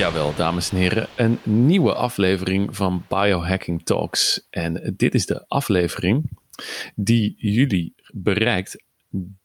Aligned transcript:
Jawel, 0.00 0.34
dames 0.34 0.70
en 0.70 0.76
heren, 0.76 1.08
een 1.16 1.38
nieuwe 1.42 1.94
aflevering 1.94 2.76
van 2.76 3.04
Biohacking 3.08 3.84
Talks. 3.84 4.46
En 4.50 4.94
dit 4.96 5.14
is 5.14 5.26
de 5.26 5.44
aflevering 5.48 6.30
die 6.94 7.34
jullie 7.36 7.94
bereikt 8.12 8.82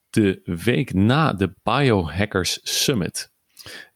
de 0.09 0.41
week 0.63 0.93
na 0.93 1.33
de 1.33 1.53
Biohackers 1.63 2.59
Summit. 2.63 3.31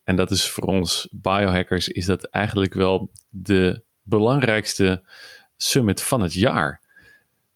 En 0.04 0.16
dat 0.16 0.32
is 0.32 0.50
voor 0.50 0.64
ons 0.64 1.08
biohackers 1.12 1.88
is 1.88 2.06
dat 2.06 2.24
eigenlijk 2.24 2.74
wel 2.74 3.12
de 3.30 3.84
belangrijkste 4.02 5.04
summit 5.58 6.02
van 6.02 6.22
het 6.22 6.34
jaar. 6.34 6.82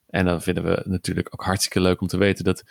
En 0.10 0.26
dan 0.26 0.42
vinden 0.42 0.64
we 0.64 0.82
natuurlijk 0.86 1.28
ook 1.34 1.44
hartstikke 1.44 1.82
leuk 1.82 2.02
om 2.02 2.08
te 2.08 2.18
weten 2.18 2.44
dat 2.44 2.64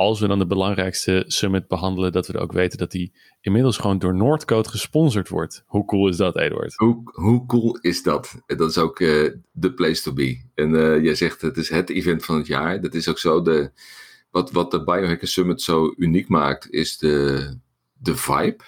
als 0.00 0.20
we 0.20 0.26
dan 0.26 0.38
de 0.38 0.46
belangrijkste 0.46 1.24
summit 1.26 1.68
behandelen, 1.68 2.12
dat 2.12 2.26
we 2.26 2.38
ook 2.38 2.52
weten 2.52 2.78
dat 2.78 2.90
die 2.90 3.12
inmiddels 3.40 3.76
gewoon 3.78 3.98
door 3.98 4.14
Noordcode 4.14 4.68
gesponsord 4.68 5.28
wordt. 5.28 5.64
Hoe 5.66 5.84
cool 5.84 6.08
is 6.08 6.16
dat, 6.16 6.36
Eduard? 6.36 6.74
Hoe, 6.76 7.10
hoe 7.12 7.46
cool 7.46 7.78
is 7.80 8.02
dat? 8.02 8.42
Dat 8.46 8.70
is 8.70 8.78
ook 8.78 8.98
de 8.98 9.40
uh, 9.60 9.74
place 9.74 10.02
to 10.02 10.12
be. 10.12 10.44
En 10.54 10.70
uh, 10.70 11.02
jij 11.02 11.14
zegt 11.14 11.40
het 11.40 11.56
is 11.56 11.68
het 11.68 11.90
event 11.90 12.24
van 12.24 12.36
het 12.36 12.46
jaar. 12.46 12.80
Dat 12.80 12.94
is 12.94 13.08
ook 13.08 13.18
zo. 13.18 13.42
De, 13.42 13.70
wat, 14.30 14.50
wat 14.50 14.70
de 14.70 14.84
Biohacker 14.84 15.28
Summit 15.28 15.62
zo 15.62 15.94
uniek 15.96 16.28
maakt, 16.28 16.70
is 16.70 16.98
de, 16.98 17.58
de 17.92 18.16
vibe. 18.16 18.64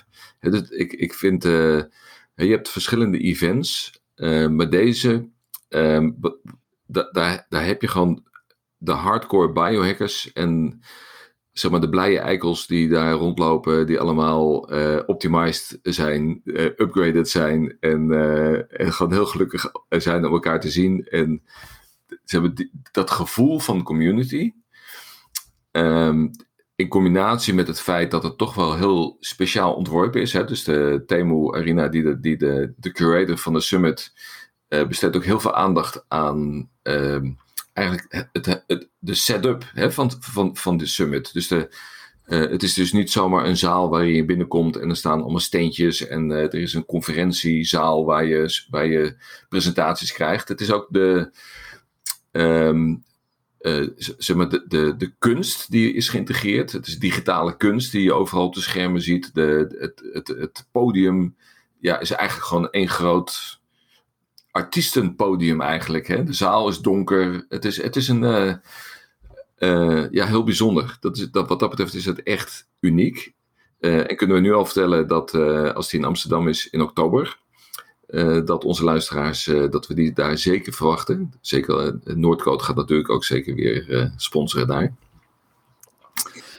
Ik, 0.70 0.92
ik 0.92 1.14
vind, 1.14 1.44
uh, 1.44 1.82
je 2.34 2.50
hebt 2.50 2.68
verschillende 2.68 3.18
events, 3.18 4.00
maar 4.50 4.70
deze, 4.70 5.28
um, 5.68 6.16
daar, 6.86 7.46
daar 7.48 7.64
heb 7.64 7.80
je 7.80 7.88
gewoon 7.88 8.24
de 8.76 8.92
hardcore 8.92 9.52
biohackers 9.52 10.32
en 10.32 10.82
zeg 11.52 11.70
maar 11.70 11.80
de 11.80 11.88
blije 11.88 12.18
eikels 12.18 12.66
die 12.66 12.88
daar 12.88 13.12
rondlopen, 13.12 13.86
die 13.86 14.00
allemaal 14.00 14.72
uh, 14.72 15.00
optimized 15.06 15.78
zijn, 15.82 16.40
uh, 16.44 16.64
upgraded 16.64 17.28
zijn 17.28 17.76
en, 17.80 18.10
uh, 18.10 18.80
en 18.80 18.92
gewoon 18.92 19.12
heel 19.12 19.26
gelukkig 19.26 19.72
zijn 19.88 20.26
om 20.26 20.32
elkaar 20.32 20.60
te 20.60 20.70
zien. 20.70 21.04
En 21.04 21.42
ze 22.24 22.40
hebben 22.40 22.70
dat 22.92 23.10
gevoel 23.10 23.58
van 23.58 23.82
community. 23.82 24.52
Um, 25.70 26.30
in 26.74 26.88
combinatie 26.88 27.54
met 27.54 27.66
het 27.66 27.80
feit 27.80 28.10
dat 28.10 28.22
het 28.22 28.38
toch 28.38 28.54
wel 28.54 28.76
heel 28.76 29.16
speciaal 29.20 29.74
ontworpen 29.74 30.20
is. 30.20 30.32
Hè? 30.32 30.44
Dus 30.44 30.64
de 30.64 31.02
Temu 31.06 31.54
Arena, 31.56 31.88
die 31.88 32.02
de, 32.02 32.20
die 32.20 32.36
de, 32.36 32.72
de 32.76 32.92
curator 32.92 33.38
van 33.38 33.52
de 33.52 33.60
summit, 33.60 34.12
besteedt 34.68 35.16
ook 35.16 35.24
heel 35.24 35.40
veel 35.40 35.54
aandacht 35.54 36.04
aan 36.08 36.70
ehm, 36.82 37.30
eigenlijk 37.72 38.28
het, 38.32 38.88
de 38.98 39.14
setup 39.14 39.70
hè, 39.74 39.92
van, 39.92 40.12
van, 40.20 40.56
van 40.56 40.76
de 40.76 40.86
summit. 40.86 41.32
Dus 41.32 41.48
de, 41.48 41.76
uh, 42.26 42.50
het 42.50 42.62
is 42.62 42.74
dus 42.74 42.92
niet 42.92 43.10
zomaar 43.10 43.46
een 43.46 43.56
zaal 43.56 43.88
waar 43.88 44.06
je 44.06 44.24
binnenkomt 44.24 44.76
en 44.76 44.88
er 44.88 44.96
staan 44.96 45.22
allemaal 45.22 45.40
steentjes 45.40 46.06
en 46.06 46.30
uh, 46.30 46.38
er 46.38 46.54
is 46.54 46.74
een 46.74 46.86
conferentiezaal 46.86 48.04
waar 48.04 48.24
je, 48.24 48.64
waar 48.70 48.86
je 48.86 49.16
presentaties 49.48 50.12
krijgt. 50.12 50.48
Het 50.48 50.60
is 50.60 50.72
ook 50.72 50.86
de, 50.90 51.30
um, 52.30 53.04
uh, 53.60 53.88
zeg 53.96 54.36
maar 54.36 54.48
de, 54.48 54.64
de, 54.68 54.94
de 54.96 55.12
kunst 55.18 55.70
die 55.70 55.92
is 55.92 56.08
geïntegreerd. 56.08 56.72
Het 56.72 56.86
is 56.86 56.98
digitale 56.98 57.56
kunst 57.56 57.92
die 57.92 58.02
je 58.02 58.12
overal 58.12 58.46
op 58.46 58.54
de 58.54 58.60
schermen 58.60 59.02
ziet. 59.02 59.34
De, 59.34 59.76
het, 59.78 60.02
het, 60.12 60.28
het 60.28 60.66
podium 60.72 61.36
ja, 61.78 62.00
is 62.00 62.10
eigenlijk 62.10 62.48
gewoon 62.48 62.70
één 62.70 62.88
groot 62.88 63.60
artiestenpodium 64.52 65.60
eigenlijk. 65.60 66.06
Hè? 66.06 66.24
De 66.24 66.32
zaal 66.32 66.68
is 66.68 66.78
donker. 66.80 67.46
Het 67.48 67.64
is, 67.64 67.82
het 67.82 67.96
is 67.96 68.08
een, 68.08 68.22
uh, 68.22 68.54
uh, 69.58 70.10
ja, 70.10 70.26
heel 70.26 70.44
bijzonder. 70.44 70.96
Dat 71.00 71.16
is, 71.16 71.30
dat, 71.30 71.48
wat 71.48 71.60
dat 71.60 71.70
betreft 71.70 71.94
is 71.94 72.04
het 72.04 72.22
echt 72.22 72.68
uniek. 72.80 73.32
Uh, 73.80 74.10
en 74.10 74.16
kunnen 74.16 74.36
we 74.36 74.42
nu 74.42 74.52
al 74.52 74.64
vertellen 74.64 75.08
dat 75.08 75.34
als 75.74 75.90
die 75.90 76.00
in 76.00 76.06
Amsterdam 76.06 76.48
is 76.48 76.70
in 76.70 76.80
oktober, 76.80 77.40
dat 78.44 78.64
onze 78.64 78.84
luisteraars, 78.84 79.44
dat 79.44 79.86
we 79.86 79.94
die 79.94 80.12
daar 80.12 80.38
zeker 80.38 80.72
verwachten. 80.72 81.32
Zeker 81.40 81.98
Noordcoat 82.04 82.62
gaat 82.62 82.76
natuurlijk 82.76 83.10
ook 83.10 83.24
zeker 83.24 83.54
weer 83.54 84.12
sponsoren 84.16 84.66
daar. 84.66 84.94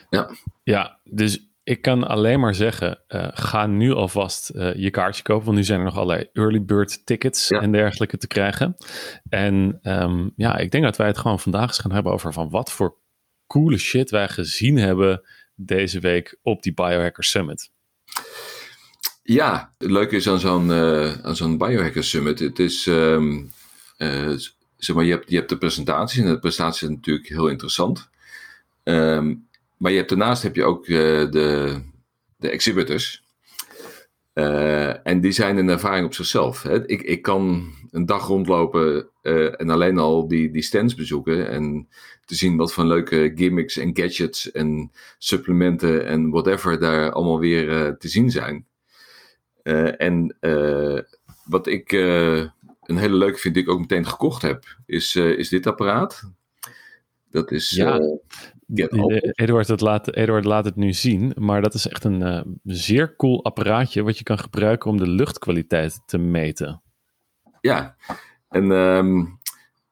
Ja. 0.10 0.30
ja, 0.64 1.00
dus 1.04 1.48
ik 1.64 1.82
kan 1.82 2.08
alleen 2.08 2.40
maar 2.40 2.56
zeggen, 2.56 3.00
uh, 3.10 3.28
ga 3.32 3.68
nu 3.68 3.92
alvast 3.92 4.52
uh, 4.56 4.76
je 4.76 4.90
kaartje 4.90 5.24
kopen. 5.24 5.46
Want 5.46 5.58
nu 5.58 5.64
zijn 5.64 5.80
er 5.80 5.86
nog 5.86 5.96
allerlei 5.96 6.30
early 6.34 6.64
bird 6.64 7.06
tickets 7.06 7.50
en 7.50 7.72
dergelijke 7.72 8.18
te 8.18 8.28
krijgen. 8.28 8.78
En 9.30 9.80
um, 9.84 10.34
ja, 10.36 10.58
ik 10.58 10.72
denk 10.72 10.84
dat 10.84 10.98
wij 10.98 11.08
het 11.08 11.18
gewoon 11.18 11.40
vandaag 11.40 11.68
eens 11.68 11.80
gaan 11.80 11.92
hebben 11.92 12.12
over 12.12 12.34
van 12.34 12.50
wat 12.50 12.72
voor 12.72 12.96
coole 13.48 13.78
shit 13.78 14.10
wij 14.10 14.30
gezien 14.30 14.78
hebben 14.78 15.22
deze 15.56 16.00
week 16.00 16.38
op 16.42 16.64
die 16.64 16.74
Biohacker 16.74 17.24
Summit. 17.24 17.72
Ja, 19.24 19.74
het 19.78 19.92
leuke 19.92 20.16
is 20.16 20.28
aan 20.28 20.40
zo'n 20.40 20.68
uh, 20.68 21.14
aan 21.22 21.36
zo'n 21.36 21.58
Biohacker 21.58 22.04
Summit. 22.04 22.40
Het 22.40 22.60
is, 22.60 22.86
um, 22.86 23.52
zeg 24.78 24.96
maar, 24.96 25.06
je 25.06 25.12
hebt, 25.12 25.30
je 25.30 25.36
hebt 25.36 25.50
de 25.50 25.58
presentaties 25.58 26.20
en 26.20 26.28
de 26.28 26.40
presentaties 26.40 26.80
zijn 26.80 26.92
natuurlijk 26.92 27.28
heel 27.28 27.48
interessant. 27.48 28.10
Um, 28.84 29.48
maar 29.84 29.92
je 29.92 29.98
hebt, 29.98 30.10
daarnaast 30.10 30.44
heb 30.44 30.56
je 30.56 30.64
ook 30.64 30.88
uh, 30.88 30.98
de, 31.32 31.80
de 32.38 32.50
exhibitors. 32.50 33.24
Uh, 34.34 35.08
en 35.08 35.22
die 35.22 35.32
zijn 35.32 35.58
een 35.58 35.70
ervaring 35.70 36.06
op 36.06 36.14
zichzelf. 36.14 36.62
Hè. 36.62 36.88
Ik, 36.88 37.02
ik 37.02 37.22
kan 37.22 37.74
een 37.92 38.06
dag 38.06 38.28
rondlopen 38.28 39.10
uh, 39.22 39.62
en 39.62 39.70
alleen 39.70 39.98
al 39.98 40.28
die, 40.28 40.52
die 40.52 40.62
stands 40.62 40.96
bezoeken. 40.96 41.50
En 41.50 41.90
te 42.26 42.36
zien 42.36 42.58
wat 42.58 42.74
voor 42.74 42.84
leuke 42.84 43.32
gimmicks 43.36 43.78
en 43.78 43.98
gadgets 43.98 44.52
en 44.52 44.92
supplementen 45.18 46.06
en 46.06 46.30
whatever 46.30 46.80
daar 46.80 47.12
allemaal 47.12 47.40
weer 47.40 47.98
te 47.98 48.08
zien 48.08 48.32
zijn. 48.32 48.66
en 49.98 50.38
wat 51.46 51.68
ik 51.68 51.92
een 51.92 52.98
hele 52.98 53.16
leuke 53.16 53.38
vind, 53.38 53.54
die 53.54 53.64
ik 53.64 53.70
ook 53.70 53.80
meteen 53.80 54.08
gekocht 54.08 54.42
heb, 54.42 54.64
is, 54.86 55.16
is 55.16 55.50
dit 55.50 55.68
apparaat. 55.68 56.32
Dat 57.32 57.52
is 57.52 57.70
ja. 57.70 58.00
Eduard, 59.32 59.68
dat 59.68 59.82
laat, 59.82 60.28
laat 60.46 60.66
het 60.66 60.76
nu 60.76 60.94
zien, 60.94 61.34
maar 61.38 61.62
dat 61.62 61.74
is 61.74 61.88
echt 61.88 62.04
een 62.04 62.22
uh, 62.22 62.42
zeer 62.64 63.16
cool 63.16 63.44
apparaatje 63.44 64.04
wat 64.04 64.18
je 64.18 64.24
kan 64.24 64.40
gebruiken 64.40 64.90
om 64.90 64.98
de 64.98 65.08
luchtkwaliteit 65.08 66.02
te 66.06 66.18
meten. 66.18 66.82
Ja, 67.62 67.96
en, 68.50 68.72
um, 68.72 69.40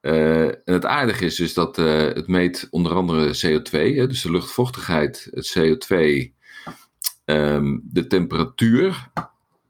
uh, 0.02 0.46
en 0.46 0.62
het 0.64 0.86
aardige 0.86 1.26
is 1.26 1.36
dus 1.36 1.54
dat 1.54 1.78
uh, 1.78 2.02
het 2.02 2.28
meet 2.28 2.68
onder 2.70 2.94
andere 2.94 3.28
CO2, 3.28 3.96
hè, 3.96 4.08
dus 4.08 4.22
de 4.22 4.32
luchtvochtigheid, 4.32 5.28
het 5.32 5.58
CO2, 5.59 5.96
um, 5.96 6.34
ehm, 7.26 7.78
de 7.84 8.08
temperatuur 8.08 9.09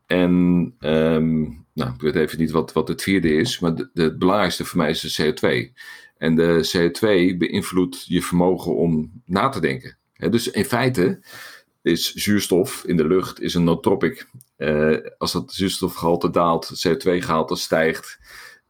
en 0.06 0.76
um, 0.80 1.62
nou, 1.74 1.94
ik 1.94 2.02
weet 2.02 2.16
even 2.16 2.40
niet 2.40 2.52
wat, 2.52 2.74
wat 2.74 2.88
het 2.88 3.02
vierde 3.02 3.34
is, 3.34 3.60
maar 3.60 3.76
de, 3.76 3.90
de, 3.94 4.04
het 4.04 4.18
belangrijkste 4.20 4.66
voor 4.66 4.78
mij 4.78 4.90
is 4.90 5.02
de 5.02 5.34
CO2. 5.34 5.74
En 6.22 6.36
de 6.36 6.70
CO2 6.76 7.38
beïnvloedt 7.38 8.06
je 8.06 8.22
vermogen 8.22 8.76
om 8.76 9.22
na 9.26 9.50
te 9.50 9.60
denken. 9.60 9.98
dus 10.14 10.52
in 10.52 10.66
feite 10.66 11.20
is 11.82 12.14
zuurstof 12.14 12.84
in 12.86 12.98
de 12.98 13.08
lucht 13.08 13.42
is 13.42 13.54
een 13.54 13.64
nootropic. 13.64 14.28
Uh, 14.58 14.98
als 15.18 15.32
dat 15.32 15.54
zuurstofgehalte 15.54 16.30
daalt, 16.30 16.88
CO2-gehalte 16.88 17.56
stijgt, 17.56 18.20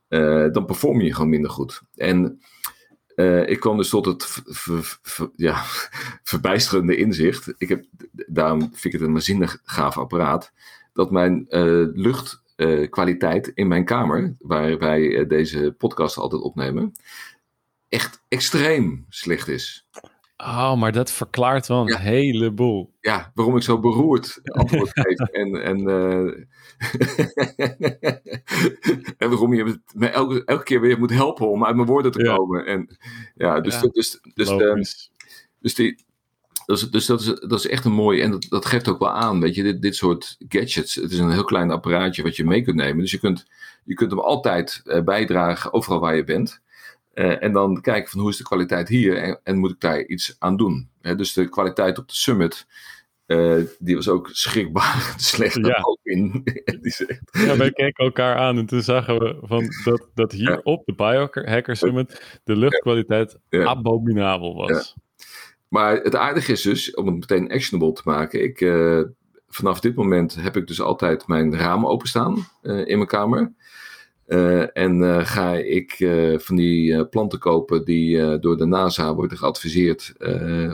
uh, 0.09 0.51
dan 0.51 0.65
perform 0.65 1.01
je 1.01 1.13
gewoon 1.13 1.29
minder 1.29 1.51
goed. 1.51 1.81
En 1.95 2.41
uh, 3.15 3.49
ik 3.49 3.59
kwam 3.59 3.77
dus 3.77 3.89
tot 3.89 4.05
het 4.05 4.41
ja, 5.35 5.63
verbijsterende 6.33 6.95
inzicht. 6.95 7.53
Ik 7.57 7.69
heb, 7.69 7.85
daarom 8.27 8.59
vind 8.59 8.83
ik 8.83 8.91
het 8.91 9.01
een 9.01 9.13
waanzinnig 9.13 9.61
gaaf 9.63 9.97
apparaat. 9.97 10.51
Dat 10.93 11.11
mijn 11.11 11.45
luchtkwaliteit 11.93 13.51
in 13.53 13.67
mijn 13.67 13.85
kamer, 13.85 14.35
waar 14.39 14.77
wij 14.77 15.27
deze 15.27 15.75
podcast 15.77 16.17
altijd 16.17 16.41
opnemen, 16.41 16.93
echt 17.91 18.23
extreem 18.27 19.05
slecht 19.09 19.47
is. 19.47 19.87
Oh, 20.37 20.75
maar 20.75 20.91
dat 20.91 21.11
verklaart 21.11 21.67
wel 21.67 21.81
een 21.81 21.87
ja. 21.87 21.97
heleboel. 21.97 22.93
Ja, 22.99 23.31
waarom 23.33 23.55
ik 23.55 23.63
zo 23.63 23.79
beroerd 23.79 24.39
antwoord 24.43 24.89
geef. 24.99 25.19
En, 25.19 25.63
en, 25.63 25.79
uh, 25.79 26.33
en 29.21 29.29
waarom 29.29 29.53
je 29.53 29.79
me 29.93 30.07
elke, 30.07 30.45
elke 30.45 30.63
keer 30.63 30.81
weer 30.81 30.99
moet 30.99 31.11
helpen 31.11 31.49
om 31.49 31.65
uit 31.65 31.75
mijn 31.75 31.87
woorden 31.87 32.11
te 32.11 32.23
ja. 32.23 32.35
komen. 32.35 32.65
En, 32.65 32.97
ja, 33.35 33.59
dus, 33.59 33.73
ja, 33.73 33.81
dus, 33.81 34.19
dus, 34.33 34.47
de, 34.47 34.85
dus 35.59 35.73
die, 35.73 36.05
dus, 36.65 36.89
dus 36.89 37.05
dat, 37.05 37.21
is, 37.21 37.25
dat 37.25 37.59
is 37.59 37.67
echt 37.67 37.85
een 37.85 37.91
mooi, 37.91 38.21
en 38.21 38.31
dat, 38.31 38.45
dat 38.49 38.65
geeft 38.65 38.87
ook 38.87 38.99
wel 38.99 39.11
aan, 39.11 39.39
weet 39.39 39.55
je, 39.55 39.63
dit, 39.63 39.81
dit 39.81 39.95
soort 39.95 40.35
gadgets. 40.47 40.95
Het 40.95 41.11
is 41.11 41.19
een 41.19 41.31
heel 41.31 41.43
klein 41.43 41.71
apparaatje 41.71 42.23
wat 42.23 42.35
je 42.35 42.45
mee 42.45 42.61
kunt 42.61 42.75
nemen. 42.75 43.01
Dus 43.01 43.11
je 43.11 43.19
kunt, 43.19 43.45
je 43.83 43.93
kunt 43.93 44.11
hem 44.11 44.19
altijd 44.19 44.81
uh, 44.85 45.01
bijdragen 45.01 45.73
overal 45.73 45.99
waar 45.99 46.15
je 46.15 46.23
bent. 46.23 46.61
Uh, 47.21 47.43
en 47.43 47.51
dan 47.51 47.81
kijken 47.81 48.09
van 48.09 48.19
hoe 48.19 48.29
is 48.29 48.37
de 48.37 48.43
kwaliteit 48.43 48.87
hier 48.87 49.17
en, 49.17 49.39
en 49.43 49.57
moet 49.57 49.71
ik 49.71 49.79
daar 49.79 50.05
iets 50.05 50.35
aan 50.39 50.57
doen. 50.57 50.89
Dus 51.01 51.33
de 51.33 51.49
kwaliteit 51.49 51.97
op 51.97 52.07
de 52.07 52.13
summit, 52.13 52.67
uh, 53.27 53.65
die 53.79 53.95
was 53.95 54.07
ook 54.07 54.29
schrikbaar 54.31 55.13
slecht. 55.17 55.65
Ja. 55.65 55.83
In. 56.03 56.43
ja, 57.31 57.57
wij 57.57 57.71
keken 57.71 58.05
elkaar 58.05 58.35
aan 58.35 58.57
en 58.57 58.65
toen 58.65 58.81
zagen 58.81 59.19
we 59.19 59.37
van 59.41 59.67
dat, 59.83 60.09
dat 60.13 60.31
hier 60.31 60.49
ja. 60.49 60.59
op 60.63 60.85
de 60.85 60.93
Biohacker 60.93 61.75
Summit 61.75 62.39
de 62.43 62.55
luchtkwaliteit 62.55 63.37
ja. 63.49 63.65
abominabel 63.65 64.55
was. 64.55 64.95
Maar 65.67 65.95
het 65.95 66.15
aardige 66.15 66.51
is 66.51 66.61
dus, 66.61 66.93
om 66.93 67.05
het 67.05 67.15
meteen 67.15 67.51
actionable 67.51 67.93
te 67.93 68.01
maken, 68.05 68.43
ik... 68.43 68.61
Uh, 68.61 69.01
vanaf 69.47 69.79
dit 69.79 69.95
moment 69.95 70.35
heb 70.35 70.57
ik 70.57 70.67
dus 70.67 70.81
altijd 70.81 71.27
mijn 71.27 71.57
ramen 71.57 71.89
openstaan 71.89 72.35
in 72.61 72.97
mijn 72.97 73.07
kamer. 73.07 73.53
Uh, 74.31 74.77
en 74.77 75.25
ga 75.25 75.53
ik 75.53 75.95
van 76.37 76.55
die 76.55 77.05
planten 77.05 77.39
kopen 77.39 77.85
die 77.85 78.39
door 78.39 78.57
de 78.57 78.65
NASA 78.65 79.15
worden 79.15 79.37
geadviseerd 79.37 80.13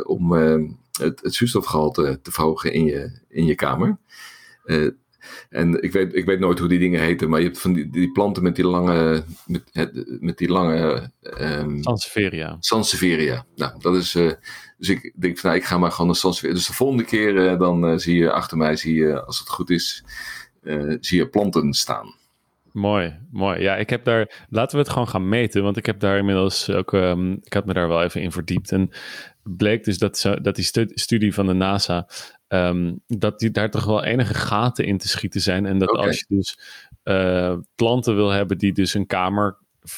om 0.03 0.31
het, 0.31 1.21
het 1.21 1.33
zuurstofgehalte 1.33 2.19
te 2.21 2.31
verhogen 2.31 2.73
in 2.73 2.85
je, 2.85 3.19
in 3.29 3.45
je 3.45 3.55
kamer. 3.55 3.97
En 5.49 5.83
ik 5.83 5.91
weet, 5.91 6.15
ik 6.15 6.25
weet 6.25 6.39
nooit 6.39 6.59
hoe 6.59 6.67
die 6.67 6.79
dingen 6.79 7.01
heten, 7.01 7.29
maar 7.29 7.39
je 7.39 7.45
hebt 7.45 7.59
van 7.59 7.73
die, 7.73 7.89
die 7.89 8.11
planten 8.11 8.43
met 8.43 8.55
die 8.55 8.65
lange. 8.65 9.23
Met, 9.45 10.05
met 10.21 10.37
die 10.37 10.49
lange. 10.49 11.11
Um, 11.39 11.83
Sansevieria. 11.83 12.57
Sansevieria. 12.59 13.45
Nou, 13.55 13.79
dat 13.79 13.95
is. 13.95 14.11
Dus 14.77 14.89
ik 14.89 15.13
denk 15.15 15.37
van 15.37 15.49
nou, 15.49 15.61
ik 15.61 15.67
ga 15.67 15.77
maar 15.77 15.91
gewoon 15.91 16.09
een 16.09 16.15
Sansevieria. 16.15 16.57
Dus 16.57 16.67
de 16.67 16.73
volgende 16.73 17.03
keer 17.03 17.57
dan 17.57 17.99
zie 17.99 18.17
je 18.17 18.31
achter 18.31 18.57
mij, 18.57 18.75
zie 18.75 18.95
je, 18.95 19.23
als 19.23 19.39
het 19.39 19.49
goed 19.49 19.69
is, 19.69 20.03
zie 20.99 21.17
je 21.17 21.27
planten 21.27 21.73
staan. 21.73 22.15
Mooi, 22.77 23.13
mooi. 23.31 23.61
Ja, 23.61 23.75
ik 23.75 23.89
heb 23.89 24.03
daar. 24.03 24.45
Laten 24.49 24.77
we 24.77 24.83
het 24.83 24.91
gewoon 24.91 25.07
gaan 25.07 25.29
meten, 25.29 25.63
want 25.63 25.77
ik 25.77 25.85
heb 25.85 25.99
daar 25.99 26.17
inmiddels 26.17 26.69
ook. 26.69 26.91
Um, 26.91 27.39
ik 27.43 27.53
had 27.53 27.65
me 27.65 27.73
daar 27.73 27.87
wel 27.87 28.03
even 28.03 28.21
in 28.21 28.31
verdiept. 28.31 28.71
En 28.71 28.89
bleek 29.43 29.83
dus 29.83 29.97
dat, 29.97 30.17
zo, 30.17 30.41
dat 30.41 30.55
die 30.55 30.87
studie 30.93 31.33
van 31.33 31.45
de 31.45 31.53
NASA 31.53 32.07
um, 32.47 33.03
dat 33.07 33.39
die, 33.39 33.51
daar 33.51 33.69
toch 33.69 33.85
wel 33.85 34.03
enige 34.03 34.33
gaten 34.33 34.85
in 34.85 34.97
te 34.97 35.07
schieten 35.07 35.41
zijn. 35.41 35.65
En 35.65 35.77
dat 35.79 35.89
als 35.89 36.19
je 36.19 36.25
dus 36.27 36.59
uh, 37.03 37.57
planten 37.75 38.15
wil 38.15 38.29
hebben 38.29 38.57
die 38.57 38.73
dus 38.73 38.93
een 38.93 39.07
kamer 39.07 39.57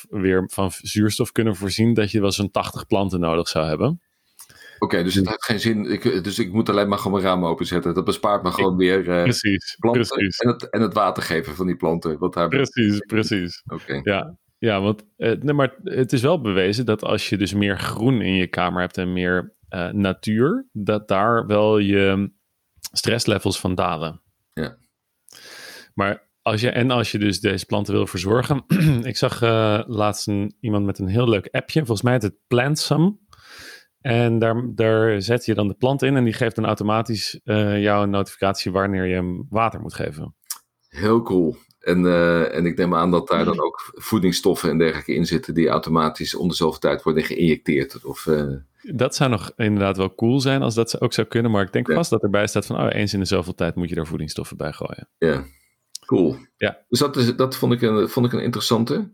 weer 0.10 0.50
van 0.52 0.72
zuurstof 0.72 1.32
kunnen 1.32 1.56
voorzien, 1.56 1.94
dat 1.94 2.12
je 2.12 2.22
wel 2.22 2.32
zo'n 2.32 2.52
80 2.52 2.86
planten 2.86 3.20
nodig 3.20 3.48
zou 3.48 3.68
hebben. 3.68 4.02
Oké, 4.80 5.04
dus 5.04 5.16
het 5.16 5.28
heeft 5.28 5.46
geen 5.46 5.60
zin. 5.60 5.86
Ik, 5.92 6.24
dus 6.24 6.40
ik 6.40 6.52
moet 6.52 6.70
alleen 6.70 6.88
maar 6.88 6.98
gewoon 6.98 7.22
mijn 7.22 7.34
ramen 7.34 7.50
openzetten. 7.50 7.94
Dat 7.94 8.06
bespaart 8.06 8.44
me 8.44 8.52
gewoon 8.52 8.78
weer 8.78 9.08
uh, 9.08 9.24
precies, 9.24 9.76
planten 9.80 10.08
precies. 10.08 10.38
En, 10.38 10.50
het, 10.50 10.70
en 10.70 10.82
het 10.82 10.94
water 10.94 11.24
geven 11.24 11.56
van 11.56 11.66
die 11.66 11.76
planten. 11.76 12.18
Wat 12.18 12.34
daar 12.34 12.48
precies, 12.48 13.00
precies. 13.00 13.64
Oké. 13.68 14.00
Ja, 14.04 14.38
ja, 14.58 14.82
want 14.82 15.04
uh, 15.18 15.32
nee, 15.40 15.54
maar 15.54 15.76
het 15.84 16.14
is 16.14 16.22
wel 16.22 16.42
bewezen 16.42 16.86
dat 16.86 17.04
als 17.04 17.30
je 17.30 17.38
dus 17.38 17.54
meer 17.54 17.80
groen 17.80 18.22
in 18.22 18.36
je 18.36 18.48
kamer 18.48 18.82
hebt 18.82 18.98
en 18.98 19.14
meer 19.14 19.56
uh, 19.70 19.90
natuur, 19.90 20.68
dat 20.72 21.08
daar 21.08 21.46
wel 21.46 21.78
je 21.78 22.32
stresslevels 22.92 23.60
van 23.60 23.76
dalen. 23.76 24.22
Ja. 24.54 24.78
Maar 25.94 26.30
als 26.42 26.62
je, 26.62 26.70
en 26.70 26.92
als 26.92 27.12
je 27.12 27.18
dus 27.18 27.40
deze 27.40 27.66
planten 27.66 27.94
wil 27.94 28.08
verzorgen. 28.08 28.64
ik 29.04 29.18
zag 29.18 29.42
uh, 29.42 29.82
laatst 29.86 30.28
een, 30.28 30.56
iemand 30.60 30.86
met 30.86 31.00
een 31.00 31.08
heel 31.08 31.30
leuk 31.30 31.48
appje. 31.52 31.80
Volgens 31.80 32.02
mij 32.02 32.14
heet 32.14 32.22
het 32.22 32.38
Plantsum. 32.48 33.20
En 34.02 34.40
daar, 34.40 34.64
daar 34.76 35.22
zet 35.22 35.46
je 35.46 35.54
dan 35.54 35.68
de 35.68 35.74
plant 35.74 36.02
in 36.02 36.16
en 36.16 36.24
die 36.24 36.34
geeft 36.34 36.56
dan 36.56 36.66
automatisch 36.66 37.40
uh, 37.44 37.82
jou 37.82 38.04
een 38.04 38.10
notificatie 38.10 38.72
wanneer 38.72 39.06
je 39.06 39.16
hem 39.16 39.46
water 39.50 39.82
moet 39.82 39.94
geven. 39.94 40.36
Heel 40.90 41.22
cool. 41.22 41.56
En, 41.80 42.04
uh, 42.04 42.56
en 42.56 42.66
ik 42.66 42.78
neem 42.78 42.96
aan 42.96 43.12
dat 43.12 43.28
daar 43.28 43.46
dan 43.46 43.62
ook 43.62 43.92
voedingsstoffen 43.94 44.70
en 44.70 44.78
dergelijke 44.78 45.14
in 45.14 45.26
zitten 45.26 45.54
die 45.54 45.68
automatisch 45.68 46.36
om 46.36 46.48
dezelfde 46.48 46.80
tijd 46.80 47.04
worden 47.04 47.24
geïnjecteerd. 47.24 48.06
Of, 48.06 48.26
uh... 48.26 48.54
Dat 48.82 49.16
zou 49.16 49.30
nog 49.30 49.52
inderdaad 49.56 49.98
wel 49.98 50.16
cool 50.16 50.40
zijn 50.40 50.62
als 50.62 50.76
dat 50.76 51.02
ook 51.02 51.14
zou 51.14 51.28
kunnen. 51.28 51.52
Maar 51.52 51.64
ik 51.64 51.74
denk 51.74 51.92
vast 51.92 52.10
dat 52.10 52.24
erbij 52.24 52.48
staat 52.48 52.66
van 52.66 52.82
oh, 52.82 52.88
eens 52.90 53.14
in 53.14 53.20
de 53.20 53.26
zoveel 53.26 53.56
tijd 53.56 53.76
moet 53.76 53.90
je 53.90 53.96
daar 53.96 54.08
voedingsstoffen 54.08 54.58
bij 54.58 54.72
gooien. 54.72 55.10
Ja, 55.18 55.44
cool. 56.06 56.36
Ja. 56.58 56.86
Dus 56.90 57.00
dat, 57.00 57.16
is, 57.16 57.36
dat 57.36 57.58
vond, 57.58 57.74
ik 57.74 57.82
een, 57.82 58.10
vond 58.10 58.26
ik 58.26 58.34
een 58.34 58.44
interessante. 58.44 59.12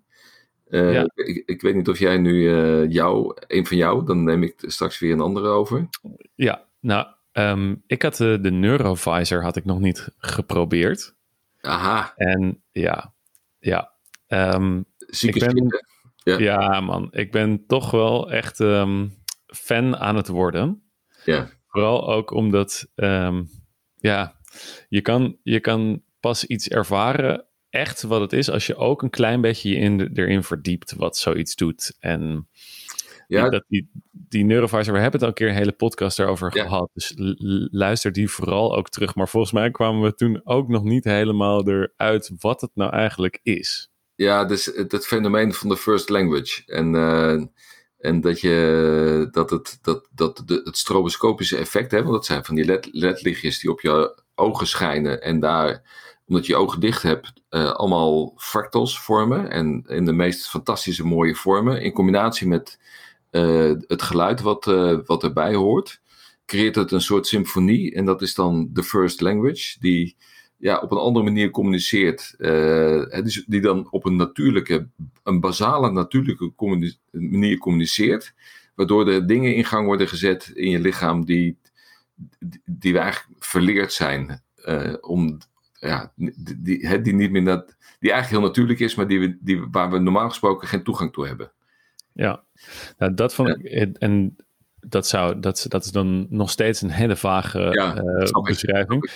Uh, 0.68 0.94
ja. 0.94 1.10
ik, 1.14 1.44
ik, 1.46 1.62
weet 1.62 1.76
niet 1.76 1.90
of 1.90 2.00
jij 2.00 2.18
nu 2.18 2.34
uh, 2.34 2.92
jou, 2.92 3.38
een 3.48 3.66
van 3.66 3.78
jou, 3.78 4.06
dan 4.06 4.24
neem 4.24 4.44
ik 4.44 4.54
straks 4.58 5.00
weer 5.00 5.12
een 5.12 5.20
andere 5.20 5.48
over. 5.48 5.90
Ja, 6.36 6.66
nou, 6.80 7.08
um, 7.34 7.84
ik 7.88 8.02
had 8.02 8.16
de, 8.16 8.40
de 8.42 8.52
Neurovisor 8.52 9.44
had 9.44 9.56
ik 9.56 9.66
nog 9.66 9.80
niet 9.80 10.10
geprobeerd. 10.18 11.16
Aha. 11.62 12.14
En 12.16 12.64
ja, 12.72 13.14
ja. 13.60 13.94
Um, 14.28 14.86
ik 15.20 15.40
ben, 15.40 15.84
ja. 16.16 16.38
ja. 16.38 16.80
man, 16.80 17.08
ik 17.12 17.32
ben 17.32 17.66
toch 17.68 17.92
wel 17.92 18.32
echt 18.32 18.60
um, 18.60 19.14
fan 19.46 19.98
aan 19.98 20.16
het 20.16 20.28
worden. 20.28 20.84
Ja. 21.26 21.50
Vooral 21.68 22.14
ook 22.14 22.32
omdat, 22.32 22.88
ja, 23.96 24.40
je 24.88 25.02
kan, 25.02 25.38
je 25.44 25.60
kan 25.60 26.04
pas 26.20 26.46
iets 26.46 26.70
ervaren, 26.70 27.46
echt 27.76 28.02
wat 28.02 28.22
het 28.22 28.34
is, 28.34 28.50
als 28.50 28.68
je 28.68 28.76
ook 28.76 29.02
een 29.02 29.10
klein 29.10 29.42
beetje 29.42 29.70
je 29.70 29.76
in, 29.76 30.12
erin 30.14 30.44
verdiept 30.44 30.94
wat 30.94 31.18
zoiets 31.18 31.56
doet. 31.56 31.96
En 32.00 32.48
ja. 33.28 33.50
dat 33.50 33.64
die, 33.68 33.90
die 34.12 34.46
Neurovisor, 34.46 34.94
we 34.94 35.00
hebben 35.00 35.20
het 35.20 35.22
al 35.22 35.28
een 35.28 35.34
keer 35.34 35.48
een 35.48 35.62
hele 35.62 35.72
podcast 35.72 36.18
daarover 36.18 36.56
ja. 36.58 36.64
gehad. 36.64 36.90
Dus 36.94 37.14
luister 37.72 38.12
die 38.12 38.30
vooral 38.30 38.76
ook 38.76 38.90
terug. 38.90 39.16
Maar 39.16 39.30
volgens 39.30 39.54
mij 39.54 39.72
kwamen 39.72 40.02
we 40.02 40.16
toen 40.16 40.42
ook 40.44 40.68
nog 40.68 40.84
niet 40.84 41.04
helemaal 41.04 41.68
eruit 41.68 42.32
wat 42.40 42.62
het 42.62 42.72
nou 42.74 42.92
eigenlijk 42.92 43.40
is. 43.44 43.90
Ja, 44.16 44.46
dus 44.46 44.66
het, 44.66 45.06
fenomeen 45.06 45.54
van 45.54 45.70
de 45.70 45.78
first 45.78 46.10
language. 46.10 46.64
En, 46.66 46.94
uh, 46.94 47.44
en 47.98 48.22
dat, 48.22 48.42
je, 48.42 49.28
dat, 49.32 49.50
het, 49.50 49.80
dat, 49.82 50.08
dat 50.12 50.44
de, 50.46 50.62
het 50.64 50.78
stroboscopische 50.78 51.58
effect, 51.58 51.92
hè, 51.92 52.02
want 52.02 52.14
dat 52.14 52.26
zijn 52.26 52.46
van 52.46 52.56
die 52.56 52.66
led, 52.66 52.90
ledlichtjes 52.92 53.60
die 53.60 53.72
op 53.72 53.82
je 53.82 54.24
ogen 54.36 54.68
schijnen. 54.68 55.22
En 55.22 55.40
daar, 55.40 55.84
omdat 56.28 56.46
je 56.46 56.56
ogen 56.56 56.80
dicht 56.80 57.02
hebt, 57.02 57.34
uh, 57.50 57.72
allemaal 57.72 58.34
fractals 58.38 59.00
vormen. 59.00 59.50
En 59.50 59.84
in 59.88 60.06
de 60.06 60.14
meest 60.14 60.50
fantastische 60.50 61.06
mooie 61.06 61.36
vormen. 61.36 61.82
In 61.82 61.92
combinatie 61.92 62.48
met 62.48 62.80
uh, 63.32 63.74
het 63.88 64.02
geluid 64.02 64.42
wat, 64.42 64.68
uh, 64.68 65.00
wat 65.06 65.24
erbij 65.24 65.54
hoort, 65.54 66.02
creëert 66.46 66.76
het 66.76 66.92
een 66.92 67.02
soort 67.02 67.28
symfonie. 67.28 67.96
En 67.96 68.06
dat 68.06 68.22
is 68.22 68.34
dan 68.34 68.70
de 68.74 68.84
first 68.84 69.22
language, 69.22 69.80
die 69.80 70.16
ja, 70.58 70.80
op 70.80 70.92
een 70.92 70.98
andere 70.98 71.26
manier 71.26 71.50
communiceert. 71.50 72.36
Die, 72.38 73.44
die, 73.48 73.62
dan 73.62 73.88
op 73.92 74.06
een 74.06 74.16
natuurlijke, 74.16 74.88
een 75.24 75.40
basale 75.40 75.92
natuurlijke 75.92 76.52
manier 77.12 77.58
communiceert. 77.58 78.34
Waardoor 78.76 79.08
er 79.10 79.28
dingen 79.28 79.56
in 79.56 79.66
gang 79.66 79.86
worden 79.86 80.08
gezet 80.08 80.52
in 80.54 80.70
je 80.70 80.80
lichaam 80.80 81.26
die, 81.26 81.58
die, 82.40 82.62
die 82.66 82.94
we 82.94 83.00
eigenlijk 83.00 83.44
verleerd 83.44 83.94
zijn. 83.94 84.44
om, 85.02 85.38
ja, 85.80 86.12
die, 86.16 86.34
die, 86.62 87.02
die, 87.02 87.14
niet 87.14 87.32
meer 87.32 87.46
dat, 87.46 87.76
die 88.00 88.12
eigenlijk 88.12 88.42
heel 88.42 88.50
natuurlijk 88.52 88.80
is, 88.80 88.96
maar 88.96 89.08
die 89.08 89.20
we, 89.20 89.38
die, 89.42 89.68
waar 89.72 89.92
we 89.92 90.00
normaal 90.00 90.30
gesproken 90.30 90.68
geen 90.68 90.84
toegang 90.84 91.14
toe 91.14 91.28
hebben. 91.28 91.52
Ja, 92.14 92.44
nou, 92.98 93.14
dat 93.14 93.34
vond 93.34 93.48
ja. 93.48 93.56
ik. 93.70 93.98
En 93.98 94.36
dat, 94.80 95.08
zou, 95.08 95.40
dat, 95.40 95.66
dat 95.68 95.86
is 95.86 95.92
dan 95.92 96.28
nog 96.30 96.50
steeds 96.50 96.82
een 96.82 96.92
hele 96.92 97.16
vage 97.16 97.60
ja, 97.60 98.04
uh, 98.04 98.44
beschrijving. 98.44 99.12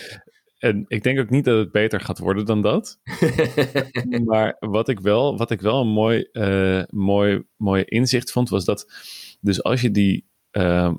En 0.58 0.86
ik 0.88 1.04
denk 1.04 1.20
ook 1.20 1.30
niet 1.30 1.46
dat 1.46 1.58
het 1.58 1.72
beter 1.72 2.02
gaat 2.02 2.20
worden 2.20 2.46
dan 2.46 2.62
dat. 2.62 3.00
maar 4.26 4.56
wat 4.60 4.90
ik 4.90 5.00
wel, 5.00 5.38
wat 5.38 5.52
ik 5.52 5.62
wel 5.62 5.82
een 5.82 5.88
mooi, 5.88 6.28
uh, 6.34 6.84
mooi, 6.90 7.44
mooi 7.56 7.84
inzicht 7.84 8.32
vond, 8.32 8.50
was 8.50 8.66
dat. 8.66 8.92
Dus 9.42 9.64
als 9.64 9.82
je 9.82 9.92
die 9.92 10.28
uh, 10.52 10.94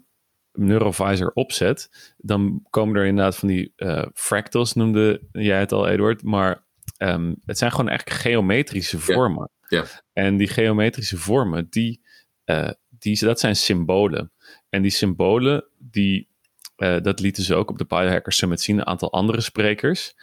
Neurovisor 0.53 1.31
opzet, 1.35 2.15
dan 2.17 2.67
komen 2.71 2.97
er 2.97 3.07
inderdaad 3.07 3.37
van 3.37 3.49
die 3.49 3.73
fractals, 4.15 4.73
noemde 4.73 5.23
jij 5.33 5.61
het 5.61 5.73
al, 5.73 5.89
Eduard. 5.89 6.23
Maar 6.23 6.65
um, 6.99 7.37
het 7.45 7.59
zijn 7.59 7.71
gewoon 7.71 7.89
eigenlijk 7.89 8.21
geometrische 8.21 8.99
vormen. 8.99 9.51
Ja. 9.69 9.85
En 10.13 10.37
die 10.37 10.49
geometrische 10.49 11.17
vormen, 11.17 11.67
die, 11.71 12.01
uh, 12.45 12.71
die, 12.89 13.19
dat 13.19 13.41
zijn 13.41 13.57
symbolen. 13.57 14.33
En 14.69 14.83
die 14.83 14.91
symbolen, 14.91 15.65
die, 15.79 16.29
uh, 16.77 17.01
dat 17.01 17.21
lieten 17.21 17.43
ze 17.43 17.55
ook 17.55 17.71
op 17.71 17.79
de 17.79 17.85
Biohacker 17.85 18.33
Summit 18.33 18.61
zien, 18.61 18.79
een 18.79 18.87
aantal 18.87 19.13
andere 19.13 19.41
sprekers, 19.41 20.15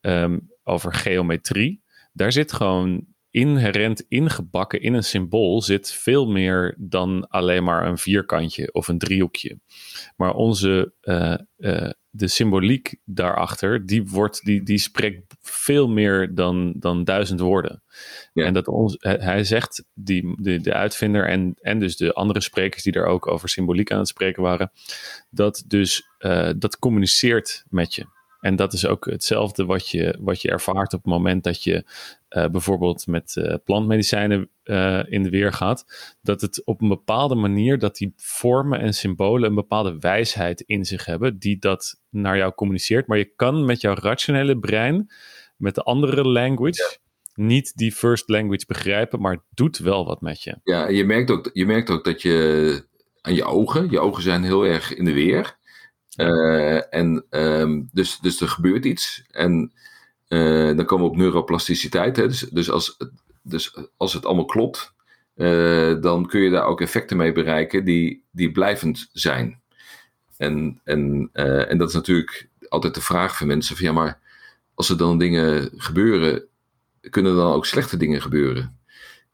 um, 0.00 0.52
over 0.64 0.94
geometrie. 0.94 1.82
Daar 2.12 2.32
zit 2.32 2.52
gewoon 2.52 3.06
inherent 3.30 4.04
ingebakken 4.08 4.80
in 4.80 4.94
een 4.94 5.04
symbool 5.04 5.62
zit 5.62 5.92
veel 5.92 6.26
meer 6.26 6.74
dan 6.78 7.28
alleen 7.28 7.64
maar 7.64 7.86
een 7.86 7.98
vierkantje 7.98 8.72
of 8.72 8.88
een 8.88 8.98
driehoekje. 8.98 9.60
Maar 10.16 10.34
onze, 10.34 10.92
uh, 11.02 11.34
uh, 11.58 11.90
de 12.10 12.28
symboliek 12.28 12.96
daarachter, 13.04 13.86
die, 13.86 14.04
wordt, 14.04 14.44
die, 14.44 14.62
die 14.62 14.78
spreekt 14.78 15.34
veel 15.40 15.88
meer 15.88 16.34
dan, 16.34 16.74
dan 16.76 17.04
duizend 17.04 17.40
woorden. 17.40 17.82
Ja. 18.32 18.44
En 18.44 18.54
dat 18.54 18.68
ons, 18.68 18.96
hij 19.00 19.44
zegt, 19.44 19.84
die, 19.94 20.42
de, 20.42 20.60
de 20.60 20.74
uitvinder 20.74 21.28
en, 21.28 21.54
en 21.60 21.78
dus 21.78 21.96
de 21.96 22.12
andere 22.12 22.40
sprekers 22.40 22.82
die 22.82 22.92
daar 22.92 23.06
ook 23.06 23.26
over 23.26 23.48
symboliek 23.48 23.92
aan 23.92 23.98
het 23.98 24.08
spreken 24.08 24.42
waren, 24.42 24.70
dat 25.30 25.64
dus 25.66 26.08
uh, 26.18 26.50
dat 26.56 26.78
communiceert 26.78 27.64
met 27.68 27.94
je. 27.94 28.16
En 28.40 28.56
dat 28.56 28.72
is 28.72 28.86
ook 28.86 29.04
hetzelfde 29.04 29.64
wat 29.64 29.88
je, 29.88 30.18
wat 30.20 30.42
je 30.42 30.50
ervaart 30.50 30.92
op 30.92 31.02
het 31.02 31.12
moment 31.12 31.44
dat 31.44 31.62
je 31.62 31.84
uh, 32.30 32.46
bijvoorbeeld 32.46 33.06
met 33.06 33.36
uh, 33.38 33.54
plantmedicijnen 33.64 34.50
uh, 34.64 35.02
in 35.08 35.22
de 35.22 35.30
weer 35.30 35.52
gaat. 35.52 35.86
Dat 36.22 36.40
het 36.40 36.64
op 36.64 36.80
een 36.80 36.88
bepaalde 36.88 37.34
manier 37.34 37.78
dat 37.78 37.96
die 37.96 38.12
vormen 38.16 38.80
en 38.80 38.94
symbolen 38.94 39.48
een 39.48 39.54
bepaalde 39.54 39.98
wijsheid 39.98 40.60
in 40.60 40.84
zich 40.84 41.04
hebben, 41.04 41.38
die 41.38 41.58
dat 41.58 42.00
naar 42.10 42.36
jou 42.36 42.52
communiceert. 42.54 43.06
Maar 43.06 43.18
je 43.18 43.32
kan 43.36 43.64
met 43.64 43.80
jouw 43.80 43.94
rationele 43.94 44.58
brein, 44.58 45.10
met 45.56 45.74
de 45.74 45.82
andere 45.82 46.24
language, 46.24 46.98
ja. 47.34 47.44
niet 47.44 47.76
die 47.76 47.92
first 47.92 48.28
language 48.28 48.64
begrijpen, 48.66 49.20
maar 49.20 49.32
het 49.32 49.44
doet 49.54 49.78
wel 49.78 50.04
wat 50.04 50.20
met 50.20 50.42
je. 50.42 50.56
Ja, 50.64 50.88
je 50.88 51.04
merkt 51.04 51.30
ook, 51.30 51.50
je 51.52 51.66
merkt 51.66 51.90
ook 51.90 52.04
dat 52.04 52.22
je 52.22 52.86
aan 53.20 53.34
je 53.34 53.44
ogen, 53.44 53.90
je 53.90 54.00
ogen 54.00 54.22
zijn 54.22 54.42
heel 54.42 54.64
erg 54.64 54.94
in 54.94 55.04
de 55.04 55.12
weer. 55.12 55.56
En 56.90 57.24
ehm, 57.30 57.82
dus, 57.92 58.18
dus 58.18 58.40
er 58.40 58.48
gebeurt 58.48 58.84
iets. 58.84 59.24
En 59.30 59.72
dan 60.76 60.84
komen 60.84 61.04
we 61.04 61.10
op 61.10 61.16
neuroplasticiteit. 61.16 62.16
Hè? 62.16 62.28
Dus, 62.28 62.40
dus, 62.40 62.70
als, 62.70 62.96
dus 63.42 63.76
als 63.96 64.12
het 64.12 64.24
allemaal 64.24 64.44
klopt, 64.44 64.94
dan 66.00 66.26
kun 66.26 66.40
je 66.40 66.50
daar 66.50 66.64
ook 66.64 66.80
effecten 66.80 67.16
mee 67.16 67.32
bereiken 67.32 67.84
die, 67.84 68.24
die 68.30 68.52
blijvend 68.52 69.08
zijn. 69.12 69.60
En, 70.36 70.80
en, 70.84 71.30
en 71.32 71.78
dat 71.78 71.88
is 71.88 71.94
natuurlijk 71.94 72.48
altijd 72.68 72.94
de 72.94 73.00
vraag 73.00 73.36
van 73.36 73.46
mensen: 73.46 73.76
van 73.76 73.86
ja, 73.86 73.92
maar 73.92 74.20
als 74.74 74.88
er 74.88 74.96
dan 74.96 75.18
dingen 75.18 75.70
gebeuren, 75.76 76.44
kunnen 77.00 77.36
dan 77.36 77.52
ook 77.52 77.66
slechte 77.66 77.96
dingen 77.96 78.22
gebeuren? 78.22 78.78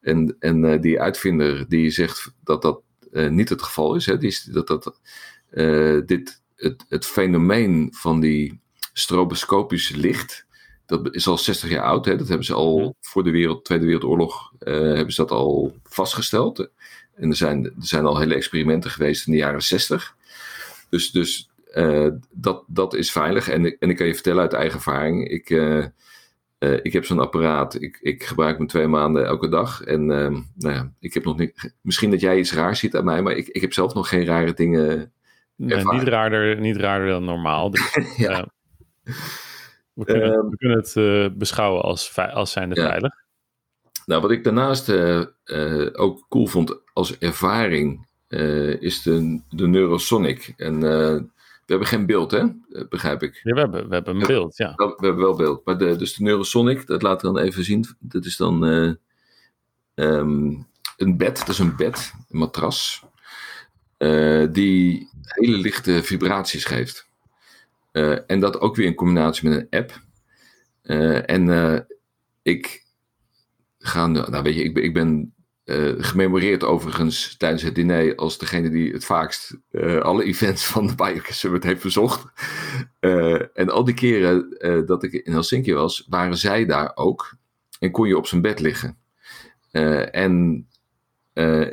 En, 0.01 0.37
en 0.39 0.81
die 0.81 1.01
uitvinder 1.01 1.69
die 1.69 1.91
zegt 1.91 2.33
dat 2.45 2.63
dat 2.63 2.83
niet 3.11 3.49
het 3.49 3.63
geval 3.63 3.95
is, 3.95 4.07
hè, 4.07 4.17
dat, 4.53 4.67
dat 4.67 5.01
dit, 6.07 6.43
het, 6.65 6.85
het 6.89 7.07
fenomeen 7.07 7.89
van 7.97 8.21
die 8.21 8.61
stroboscopische 8.93 9.97
licht, 9.97 10.47
dat 10.87 11.15
is 11.15 11.27
al 11.27 11.39
60 11.39 11.71
jaar 11.71 11.85
oud. 11.85 12.05
Hè, 12.05 12.17
dat 12.17 12.29
hebben 12.29 12.47
ze 12.47 12.55
al 12.55 12.97
voor 13.01 13.25
de 13.25 13.31
wereld, 13.31 13.65
Tweede 13.65 13.85
Wereldoorlog 13.85 14.53
hebben 14.59 15.13
ze 15.13 15.21
dat 15.21 15.31
al 15.31 15.77
vastgesteld. 15.83 16.69
En 17.15 17.31
er 17.31 17.37
zijn, 17.37 17.65
er 17.65 17.73
zijn 17.77 18.07
al 18.07 18.19
hele 18.19 18.35
experimenten 18.35 18.91
geweest 18.91 19.27
in 19.27 19.33
de 19.33 19.39
jaren 19.39 19.63
60. 19.63 20.17
Dus, 20.89 21.11
dus 21.11 21.51
dat, 22.31 22.65
dat 22.67 22.95
is 22.95 23.11
veilig. 23.11 23.49
En, 23.49 23.79
en 23.79 23.91
ik 23.91 23.97
kan 23.97 24.07
je 24.07 24.15
vertellen 24.15 24.43
uit 24.43 24.53
eigen 24.53 24.75
ervaring. 24.75 25.29
Ik, 25.29 25.51
uh, 26.65 26.79
ik 26.83 26.93
heb 26.93 27.05
zo'n 27.05 27.19
apparaat, 27.19 27.81
ik, 27.81 27.99
ik 28.01 28.25
gebruik 28.25 28.59
hem 28.59 28.67
twee 28.67 28.87
maanden 28.87 29.27
elke 29.27 29.49
dag. 29.49 29.83
En 29.83 30.01
uh, 30.01 30.29
nou 30.55 30.75
ja, 30.75 30.93
ik 31.01 31.15
heb 31.15 31.25
nog 31.25 31.39
niet. 31.39 31.75
Misschien 31.81 32.11
dat 32.11 32.21
jij 32.21 32.39
iets 32.39 32.53
raars 32.53 32.79
ziet 32.79 32.97
aan 32.97 33.05
mij, 33.05 33.23
maar 33.23 33.37
ik, 33.37 33.49
ik 33.49 33.61
heb 33.61 33.73
zelf 33.73 33.95
nog 33.95 34.09
geen 34.09 34.25
rare 34.25 34.55
dingen. 34.55 35.13
Nee, 35.57 35.85
niet, 35.85 36.03
raarder, 36.03 36.61
niet 36.61 36.77
raarder 36.77 37.09
dan 37.09 37.25
normaal. 37.25 37.71
Dus, 37.71 37.95
ja. 38.17 38.41
uh, 38.41 38.45
we, 39.93 40.05
kunnen, 40.05 40.33
ehm, 40.33 40.49
we, 40.49 40.57
kunnen, 40.57 40.77
het 40.77 40.95
uh, 40.97 41.29
beschouwen 41.33 41.83
als, 41.83 42.19
als 42.19 42.53
zijnde 42.53 42.75
ja. 42.75 42.89
veilig. 42.89 43.13
Nou, 44.07 44.23
wat 44.23 44.31
ik 44.31 44.45
daarnaast 44.45 44.91
ook 45.93 46.27
cool 46.29 46.47
vond 46.47 46.81
als 46.93 47.19
ervaring, 47.19 48.07
is 48.79 49.03
de, 49.03 49.43
de 49.49 49.67
Neurosonic. 49.67 50.55
En 50.57 50.83
we 51.67 51.73
hebben 51.73 51.89
geen 51.89 52.07
beeld, 52.07 52.31
hè? 52.31 52.39
Eh, 52.39 52.89
begrijp 52.89 53.23
ik. 53.23 53.41
Ja, 53.43 53.55
we 53.55 53.61
hebben, 53.61 53.89
we 53.89 53.95
hebben 53.95 54.17
een 54.17 54.27
beeld, 54.27 54.57
ja. 54.57 54.73
We 54.77 54.95
hebben 54.97 55.17
wel 55.17 55.37
beeld. 55.37 55.65
Maar 55.65 55.79
de, 55.79 55.97
dus 55.97 56.15
de 56.15 56.23
Neurosonic, 56.23 56.87
dat 56.87 57.03
laten 57.03 57.29
we 57.29 57.35
dan 57.35 57.45
even 57.45 57.65
zien. 57.65 57.85
Dat 57.99 58.25
is 58.25 58.37
dan 58.37 58.63
um, 59.95 60.67
een 60.97 61.17
bed, 61.17 61.39
dat 61.39 61.49
is 61.49 61.59
een 61.59 61.77
bed, 61.77 62.13
een 62.29 62.39
matras, 62.39 63.05
uh, 64.05 64.47
die 64.53 65.09
hele 65.23 65.57
lichte 65.57 66.03
vibraties 66.03 66.65
geeft. 66.65 67.09
Uh, 67.93 68.19
en 68.27 68.41
dat 68.41 68.61
ook 68.61 68.77
weer 68.77 68.87
in 68.87 68.95
combinatie 68.95 69.49
met 69.49 69.59
een 69.59 69.81
app. 69.81 70.03
en 71.27 71.87
ik 72.43 72.85
ga, 73.79 74.07
nou 74.07 74.43
weet 74.43 74.55
je, 74.55 74.63
ik 74.63 74.79
ik 74.79 74.95
ben 74.95 75.35
gememoreerd 75.99 76.65
overigens 76.65 77.37
tijdens 77.37 77.63
het 77.63 77.75
diner 77.75 78.17
als 78.17 78.39
degene 78.39 78.71
die 78.71 78.93
het 78.93 79.05
vaakst 79.05 79.57
alle 80.01 80.25
events 80.25 80.65
van 80.65 80.87
de 80.87 80.95
Bioca 80.95 81.33
Summit 81.33 81.65
heeft 81.65 81.83
bezocht. 81.83 82.25
Uh, 83.01 83.43
en 83.55 83.71
al 83.71 83.85
die 83.85 83.95
keren 83.95 84.57
dat 84.87 85.03
ik 85.03 85.13
in 85.13 85.33
Helsinki 85.33 85.75
was, 85.75 86.07
waren 86.09 86.37
zij 86.37 86.67
daar 86.67 86.93
ook 86.95 87.37
en 87.79 87.91
kon 87.91 88.09
je 88.09 88.17
op 88.17 88.27
zijn 88.27 88.43
bed 88.43 88.61
liggen. 88.61 88.99
en 90.11 90.67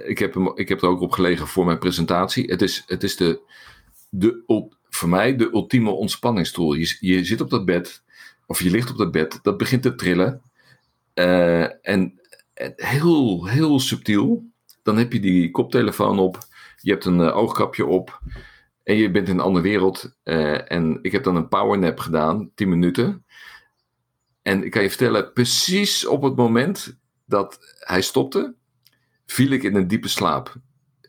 ik, 0.06 0.20
heb 0.20 0.34
hem, 0.34 0.52
ik 0.56 0.70
heb 0.70 0.82
er 0.82 0.88
ook 0.88 1.02
op 1.02 1.12
gelegen 1.12 1.48
voor 1.48 1.66
mijn 1.66 1.80
presentatie. 1.80 2.46
Het 2.46 2.62
is, 2.62 2.84
het 2.86 3.04
is 3.04 3.16
de, 3.16 3.40
de, 4.10 4.44
voor 4.90 5.10
mij 5.10 5.36
de 5.36 5.50
ultieme 5.54 5.90
ontspanningstool. 5.90 6.74
Je, 6.74 6.98
je 7.00 7.26
zit 7.26 7.42
op 7.42 7.50
dat 7.50 7.66
bed, 7.66 8.04
of 8.46 8.62
je 8.62 8.70
ligt 8.70 8.92
op 8.92 8.98
dat 8.98 9.12
bed, 9.12 9.40
dat 9.42 9.58
begint 9.58 9.82
te 9.82 9.96
trillen. 9.96 10.42
en 11.82 12.20
heel, 12.76 13.46
heel 13.46 13.80
subtiel. 13.80 14.50
Dan 14.84 14.98
heb 14.98 15.14
je 15.14 15.20
die 15.20 15.52
koptelefoon 15.52 16.20
op, 16.20 16.38
je 16.78 16.92
hebt 16.92 17.06
een 17.06 17.20
uh, 17.20 17.38
oogkapje 17.38 17.86
op 17.86 18.22
en 18.84 18.96
je 18.96 19.12
bent 19.12 19.28
in 19.28 19.34
een 19.34 19.44
andere 19.44 19.64
wereld. 19.64 20.16
En 20.24 21.00
ik 21.02 21.12
heb 21.12 21.24
dan 21.24 21.36
een 21.36 21.48
powernap 21.48 22.00
gedaan, 22.00 22.52
10 22.56 22.70
minuten. 22.70 23.26
En 24.42 24.64
ik 24.64 24.72
kan 24.72 24.82
je 24.82 24.90
vertellen, 24.90 25.34
precies 25.34 26.06
op 26.06 26.22
het 26.22 26.36
moment 26.36 26.98
dat 27.26 27.60
hij 27.80 28.02
stopte, 28.02 28.56
viel 29.32 29.52
ik 29.52 29.64
in 29.64 29.76
een 29.76 29.88
diepe 29.88 30.08
slaap. 30.08 30.56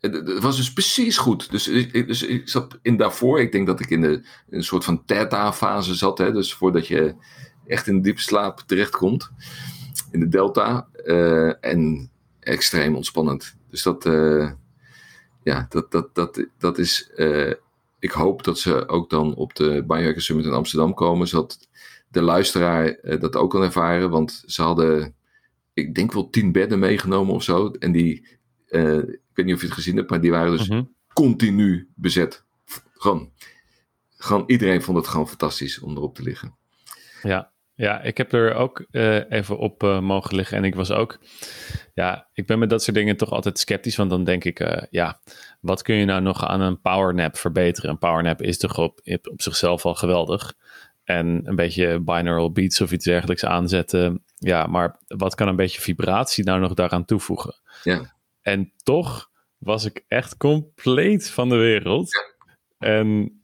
Het 0.01 0.39
was 0.39 0.57
dus 0.57 0.73
precies 0.73 1.19
goed. 1.19 1.51
Dus 1.51 1.69
ik, 1.69 2.07
dus 2.07 2.23
ik 2.23 2.49
zat 2.49 2.79
in 2.83 2.97
daarvoor, 2.97 3.41
ik 3.41 3.53
denk 3.53 3.67
dat 3.67 3.81
ik 3.81 3.91
in, 3.91 4.01
de, 4.01 4.23
een 4.51 4.65
soort 4.65 4.85
van 4.85 5.05
theta-fase 5.05 5.95
zat. 5.95 6.19
Hè, 6.19 6.33
dus 6.33 6.55
voordat 6.55 6.87
je 6.87 7.15
echt 7.67 7.87
in 7.87 8.03
diepe 8.03 8.21
slaap 8.21 8.63
terechtkomt 8.67 9.31
in 10.11 10.21
de 10.21 10.29
delta. 10.29 10.89
Uh, 11.05 11.65
en 11.65 12.11
extreem 12.41 12.95
ontspannend. 12.95 13.57
Dus 13.71 13.83
dat, 13.83 14.07
uh, 14.07 14.51
ja, 15.43 15.67
dat, 15.69 15.91
dat, 15.91 16.15
dat, 16.15 16.47
dat 16.59 16.79
is. 16.79 17.11
Uh, 17.17 17.53
ik 17.99 18.11
hoop 18.11 18.45
dat 18.45 18.59
ze 18.59 18.89
ook 18.89 19.11
dan 19.11 19.35
op 19.35 19.55
de 19.55 19.85
Biohacker 19.87 20.23
Summit 20.23 20.45
in 20.45 20.53
Amsterdam 20.53 20.95
komen, 20.95 21.29
zodat 21.29 21.69
de 22.09 22.23
luisteraar 22.23 22.97
dat 23.19 23.37
ook 23.37 23.51
kan 23.51 23.63
ervaren. 23.63 24.11
Want 24.11 24.43
ze 24.47 24.63
hadden, 24.63 25.15
ik 25.73 25.95
denk 25.95 26.13
wel 26.13 26.31
tien 26.31 26.53
bedden 26.53 26.79
meegenomen 26.79 27.35
of 27.35 27.43
zo. 27.43 27.71
En 27.71 27.93
die, 27.93 28.29
ik 28.67 29.31
weet 29.33 29.47
niet 29.47 29.55
of 29.55 29.61
je 29.61 29.67
het 29.67 29.75
gezien 29.75 29.97
hebt, 29.97 30.11
maar 30.11 30.21
die 30.21 30.31
waren 30.31 30.57
dus 30.57 30.69
mm 30.69 30.77
-hmm. 30.77 30.95
continu 31.13 31.91
bezet. 31.95 32.45
Gewoon, 32.95 33.33
gewoon, 34.17 34.45
iedereen 34.47 34.83
vond 34.83 34.97
het 34.97 35.07
gewoon 35.07 35.29
fantastisch 35.29 35.81
om 35.81 35.97
erop 35.97 36.15
te 36.15 36.23
liggen. 36.23 36.57
Ja, 37.23 37.53
ja, 37.75 38.01
ik 38.01 38.17
heb 38.17 38.33
er 38.33 38.55
ook 38.55 38.87
uh, 38.91 39.31
even 39.31 39.59
op 39.59 39.83
uh, 39.83 40.01
mogen 40.01 40.37
liggen. 40.37 40.57
En 40.57 40.65
ik 40.65 40.75
was 40.75 40.91
ook, 40.91 41.19
ja, 41.95 42.29
ik 42.33 42.47
ben 42.47 42.59
met 42.59 42.71
dat 42.71 42.83
soort 42.83 42.97
dingen 42.97 43.17
toch 43.17 43.31
altijd 43.31 43.59
sceptisch. 43.59 43.97
Want 43.97 44.11
dan 44.11 44.25
denk 44.25 44.45
ik, 44.45 44.61
uh, 44.61 44.83
ja, 44.91 45.21
wat 45.61 45.83
kun 45.83 45.95
je 45.95 46.05
nou 46.05 46.21
nog 46.21 46.45
aan 46.47 46.61
een 46.61 46.81
powernap 46.81 47.37
verbeteren? 47.37 47.91
Een 47.91 47.99
powernap 47.99 48.43
is 48.43 48.59
toch 48.59 48.79
op, 48.79 49.01
op 49.31 49.43
zichzelf 49.43 49.85
al 49.85 49.95
geweldig. 49.95 50.55
En 51.19 51.41
een 51.45 51.57
beetje 51.57 52.01
binaural 52.01 52.53
beats 52.53 52.81
of 52.81 52.93
iets 52.93 53.05
dergelijks 53.05 53.45
aanzetten. 53.45 54.25
Ja, 54.39 54.67
maar 54.67 54.97
wat 55.07 55.35
kan 55.35 55.49
een 55.49 55.57
beetje 55.57 55.81
vibratie 55.81 56.45
nou 56.45 56.61
nog 56.61 56.75
daaraan 56.75 57.05
toevoegen? 57.05 57.55
Ja. 57.83 58.17
En 58.41 58.73
toch 58.83 59.31
was 59.59 59.85
ik 59.85 60.05
echt 60.09 60.37
compleet 60.37 61.31
van 61.31 61.49
de 61.49 61.57
wereld. 61.57 62.11
En 62.79 63.41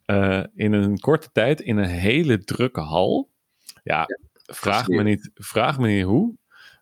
in 0.55 0.73
een 0.73 0.99
korte 0.99 1.29
tijd, 1.33 1.61
in 1.61 1.77
een 1.77 1.89
hele 1.89 2.45
drukke 2.45 2.81
hal 2.81 3.31
ja, 3.83 4.07
vraag, 4.47 4.89
me 4.89 5.03
niet, 5.03 5.31
vraag 5.35 5.79
me 5.79 5.89
niet 5.89 6.05
hoe, 6.05 6.37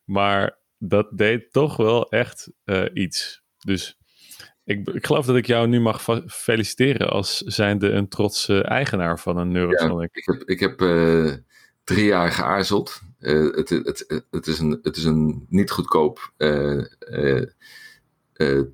maar 0.04 0.58
dat 0.78 1.18
deed 1.18 1.52
toch 1.52 1.76
wel 1.76 2.10
echt 2.10 2.50
uh, 2.64 2.84
iets. 2.92 3.42
Dus 3.58 3.95
ik, 4.66 4.88
ik, 4.88 5.06
geloof 5.06 5.26
dat 5.26 5.36
ik 5.36 5.46
jou 5.46 5.68
nu 5.68 5.80
mag 5.80 6.04
feliciteren 6.26 7.10
als 7.10 7.38
zijnde 7.38 7.90
een 7.90 8.08
trotse 8.08 8.62
eigenaar 8.62 9.18
van 9.18 9.36
een 9.36 9.52
Neurosonic. 9.52 10.16
Ik 10.16 10.24
heb, 10.26 10.42
ik 10.48 10.60
heb 10.60 10.80
uh, 10.80 11.32
drie 11.84 12.04
jaar 12.04 12.32
geaarzeld. 12.32 13.00
Uh, 13.20 13.54
het, 13.54 13.68
het, 13.68 14.24
het, 14.30 14.46
is 14.46 14.58
een, 14.58 14.78
het 14.82 14.96
is 14.96 15.04
een 15.04 15.46
niet 15.48 15.70
goedkoop 15.70 16.32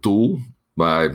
tool, 0.01 0.41
maar 0.73 1.15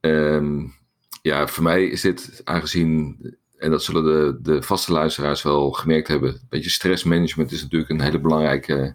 um, 0.00 0.74
ja, 1.22 1.46
voor 1.46 1.62
mij 1.62 1.84
is 1.84 2.00
dit, 2.00 2.40
aangezien 2.44 3.18
en 3.56 3.70
dat 3.70 3.82
zullen 3.82 4.04
de, 4.04 4.38
de 4.42 4.62
vaste 4.62 4.92
luisteraars 4.92 5.42
wel 5.42 5.70
gemerkt 5.70 6.08
hebben. 6.08 6.28
Een 6.28 6.46
beetje 6.48 6.70
stressmanagement 6.70 7.52
is 7.52 7.62
natuurlijk 7.62 7.90
een 7.90 8.00
hele 8.00 8.20
belangrijke 8.20 8.94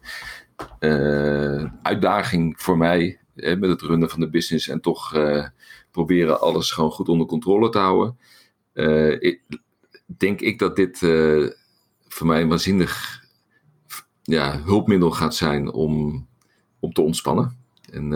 uitdaging 1.81 2.61
voor 2.61 2.77
mij. 2.77 3.18
Met 3.41 3.69
het 3.69 3.81
runnen 3.81 4.09
van 4.09 4.19
de 4.19 4.29
business 4.29 4.67
en 4.67 4.81
toch 4.81 5.15
uh, 5.15 5.47
proberen 5.91 6.41
alles 6.41 6.71
gewoon 6.71 6.91
goed 6.91 7.09
onder 7.09 7.27
controle 7.27 7.69
te 7.69 7.77
houden. 7.77 8.17
Uh, 8.73 9.21
ik, 9.21 9.41
denk 10.05 10.41
ik 10.41 10.59
dat 10.59 10.75
dit 10.75 10.97
voor 12.07 12.27
mij 12.27 12.41
een 12.41 12.47
waanzinnig 12.47 13.23
ja, 14.23 14.61
hulpmiddel 14.63 15.11
gaat 15.11 15.35
zijn 15.35 15.71
om, 15.71 16.27
om 16.79 16.93
te 16.93 17.01
ontspannen. 17.01 17.57
En, 17.91 18.09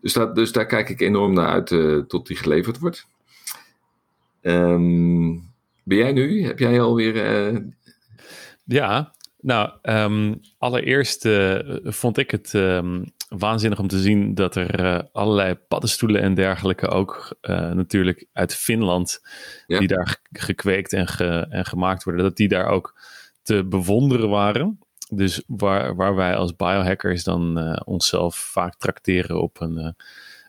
dus, 0.00 0.12
dat, 0.12 0.34
dus 0.34 0.52
daar 0.52 0.66
kijk 0.66 0.88
ik 0.88 1.00
enorm 1.00 1.32
naar 1.32 1.48
uit 1.48 2.08
tot 2.08 2.26
die 2.26 2.36
geleverd 2.36 2.78
wordt. 2.78 3.06
Um, 4.42 5.52
ben 5.82 5.98
jij 5.98 6.12
nu? 6.12 6.44
Heb 6.44 6.58
jij 6.58 6.80
alweer. 6.80 7.14
Ja, 8.64 9.14
nou, 9.40 9.70
um, 9.82 10.40
allereerst 10.58 11.28
vond 11.82 12.18
ik 12.18 12.30
het 12.30 12.52
um, 12.52 13.12
waanzinnig 13.38 13.78
om 13.78 13.88
te 13.88 13.98
zien 13.98 14.34
dat 14.34 14.56
er 14.56 14.80
uh, 14.80 15.00
allerlei 15.12 15.54
paddenstoelen 15.54 16.22
en 16.22 16.34
dergelijke 16.34 16.88
ook 16.88 17.38
natuurlijk 17.72 18.26
uit 18.32 18.54
Finland, 18.54 19.20
ja. 19.66 19.78
die 19.78 19.88
daar 19.88 20.20
gekweekt 20.30 20.92
en, 20.92 21.06
ge 21.06 21.46
en 21.48 21.64
gemaakt 21.64 22.04
worden, 22.04 22.22
dat 22.22 22.36
die 22.36 22.48
daar 22.48 22.66
ook 22.66 23.00
te 23.42 23.64
bewonderen 23.64 24.28
waren. 24.28 24.78
Dus 25.12 25.42
waar, 25.46 25.94
waar 25.94 26.14
wij 26.14 26.36
als 26.36 26.56
biohackers 26.56 27.24
dan 27.24 27.76
onszelf 27.84 28.36
vaak 28.36 28.74
trakteren 28.74 29.42
op 29.42 29.60
een, 29.60 29.96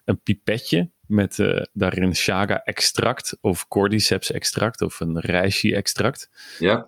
een 0.05 0.21
pipetje 0.21 0.89
met 1.07 1.65
daarin 1.73 2.15
chaga-extract 2.15 3.37
of 3.41 3.67
cordyceps-extract 3.67 4.81
of 4.81 4.99
een 4.99 5.19
reishi-extract. 5.19 6.29
Ja. 6.59 6.87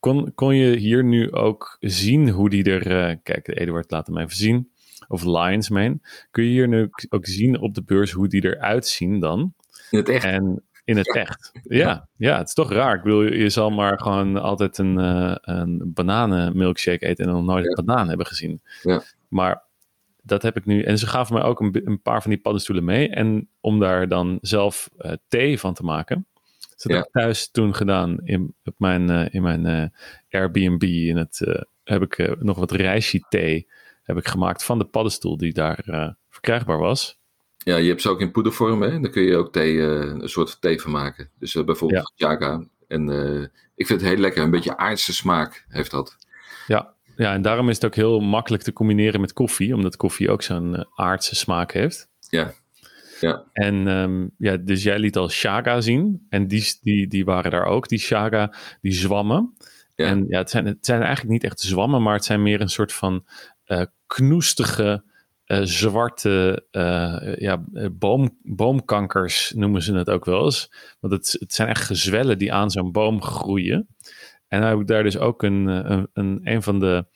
Kon, 0.00 0.34
kon 0.34 0.56
je 0.56 0.76
hier 0.76 1.04
nu 1.04 1.32
ook 1.32 1.76
zien 1.80 2.28
hoe 2.28 2.50
die 2.50 2.64
er... 2.70 3.16
Kijk, 3.16 3.48
Eduard 3.48 3.90
laat 3.90 4.06
hem 4.06 4.18
even 4.18 4.36
zien. 4.36 4.72
Of 5.08 5.24
Lions 5.24 5.68
Mane. 5.68 5.98
Kun 6.30 6.44
je 6.44 6.50
hier 6.50 6.68
nu 6.68 6.90
ook 7.08 7.26
zien 7.26 7.60
op 7.60 7.74
de 7.74 7.82
beurs 7.82 8.12
hoe 8.12 8.28
die 8.28 8.44
eruit 8.44 8.86
zien 8.86 9.20
dan? 9.20 9.54
In 9.90 9.98
het 9.98 10.08
echt? 10.08 10.24
En 10.24 10.62
in 10.84 10.96
het 10.96 11.14
echt. 11.14 11.52
Ja, 11.62 12.08
ja, 12.16 12.38
het 12.38 12.48
is 12.48 12.54
toch 12.54 12.72
raar. 12.72 12.94
Ik 12.94 13.02
bedoel, 13.02 13.22
je 13.22 13.48
zal 13.48 13.70
maar 13.70 14.00
gewoon 14.00 14.36
altijd 14.36 14.78
een, 14.78 14.98
uh, 14.98 15.34
een 15.40 15.92
bananenmilkshake 15.94 17.06
eten 17.06 17.24
en 17.24 17.32
nog 17.32 17.44
nooit 17.44 17.66
een 17.66 17.84
banaan 17.84 18.08
hebben 18.08 18.26
gezien. 18.26 18.62
Ja. 18.82 19.02
Maar 19.28 19.62
dat 20.22 20.42
heb 20.42 20.56
ik 20.56 20.64
nu. 20.64 20.82
En 20.82 20.98
ze 20.98 21.06
gaven 21.06 21.34
mij 21.34 21.42
ook 21.42 21.60
een, 21.60 21.80
een, 21.84 22.02
paar 22.02 22.22
van 22.22 22.30
die 22.30 22.40
paddenstoelen 22.40 22.84
mee. 22.84 23.08
En 23.08 23.48
om 23.60 23.80
daar 23.80 24.08
dan 24.08 24.38
zelf 24.40 24.90
uh, 24.98 25.12
thee 25.28 25.58
van 25.58 25.74
te 25.74 25.82
maken. 25.82 26.26
Dus 26.60 26.82
dat 26.82 26.92
heb 26.92 27.04
ik 27.04 27.12
thuis 27.12 27.50
toen 27.50 27.74
gedaan 27.74 28.18
in, 28.24 28.54
op 28.64 28.74
mijn, 28.78 29.10
uh, 29.10 29.26
in 29.30 29.42
mijn 29.42 29.92
Airbnb. 30.30 30.82
In 30.82 31.16
het, 31.16 31.64
heb 31.84 32.02
ik 32.02 32.36
nog 32.42 32.58
wat 32.58 32.72
rijstje 32.72 33.24
thee 33.28 33.66
heb 34.04 34.16
ik 34.16 34.28
gemaakt 34.28 34.64
van 34.64 34.78
de 34.78 34.84
paddenstoel 34.84 35.36
die 35.36 35.52
daar 35.52 36.14
verkrijgbaar 36.28 36.78
was. 36.78 37.18
Ja, 37.56 37.76
je 37.76 37.88
hebt 37.88 38.02
ze 38.02 38.08
ook 38.08 38.20
in 38.20 38.30
poedervorm, 38.30 38.82
hè? 38.82 39.00
Daar 39.00 39.10
kun 39.10 39.22
je 39.22 39.36
ook 39.36 39.52
thee, 39.52 39.80
een 39.80 40.28
soort 40.28 40.60
thee 40.60 40.80
van 40.80 40.90
maken. 40.90 41.30
Dus 41.38 41.64
bijvoorbeeld 41.64 42.12
ja. 42.14 42.28
jaga. 42.28 42.66
En 42.88 43.08
ik 43.74 43.86
vind 43.86 44.00
het 44.00 44.10
heel 44.10 44.18
lekker. 44.18 44.42
Een 44.42 44.50
beetje 44.50 44.76
aardse 44.76 45.14
smaak 45.14 45.64
heeft 45.68 45.90
dat. 45.90 46.16
Ja, 46.66 46.94
ja, 47.16 47.32
en 47.32 47.42
daarom 47.42 47.68
is 47.68 47.74
het 47.74 47.84
ook 47.84 47.94
heel 47.94 48.20
makkelijk 48.20 48.62
te 48.62 48.72
combineren 48.72 49.20
met 49.20 49.32
koffie, 49.32 49.74
omdat 49.74 49.96
koffie 49.96 50.30
ook 50.30 50.42
zo'n 50.42 50.86
aardse 50.94 51.34
smaak 51.34 51.72
heeft. 51.72 52.08
Ja. 52.28 52.52
ja. 53.20 53.44
En 53.52 53.86
um, 53.86 54.30
ja, 54.38 54.56
dus 54.56 54.82
jij 54.82 54.98
liet 54.98 55.16
al 55.16 55.28
shaga 55.28 55.80
zien, 55.80 56.26
en 56.28 56.48
die, 56.48 56.78
die, 56.80 57.06
die 57.06 57.24
waren 57.24 57.50
daar 57.50 57.64
ook, 57.64 57.88
die 57.88 57.98
shaga, 57.98 58.54
die 58.80 58.92
zwammen. 58.92 59.54
Ja. 59.94 60.06
En 60.06 60.24
ja, 60.28 60.38
het 60.38 60.50
zijn, 60.50 60.66
het 60.66 60.86
zijn 60.86 61.00
eigenlijk 61.00 61.30
niet 61.30 61.44
echt 61.44 61.60
zwammen, 61.60 62.02
maar 62.02 62.14
het 62.14 62.24
zijn 62.24 62.42
meer 62.42 62.60
een 62.60 62.68
soort 62.68 62.92
van 62.92 63.24
knoestige, 64.06 65.02
uh, 65.46 65.60
zwarte 65.62 66.64
ja, 67.38 67.64
boom, 67.92 68.38
boomkankers 68.42 69.52
noemen 69.56 69.82
ze 69.82 69.94
het 69.94 70.10
ook 70.10 70.24
wel 70.24 70.44
eens. 70.44 70.72
Want 71.00 71.12
het, 71.12 71.36
het 71.38 71.54
zijn 71.54 71.68
echt 71.68 71.84
gezwellen 71.84 72.38
die 72.38 72.52
aan 72.52 72.70
zo'n 72.70 72.92
boom 72.92 73.22
groeien. 73.22 73.88
En 74.48 74.60
dan 74.60 74.70
heb 74.70 74.80
ik 74.80 74.86
daar 74.86 75.02
dus 75.02 75.18
ook 75.18 75.42
een, 75.42 75.66
een, 75.66 76.08
een, 76.12 76.40
een 76.44 76.62
van 76.62 76.80
de 76.80 77.06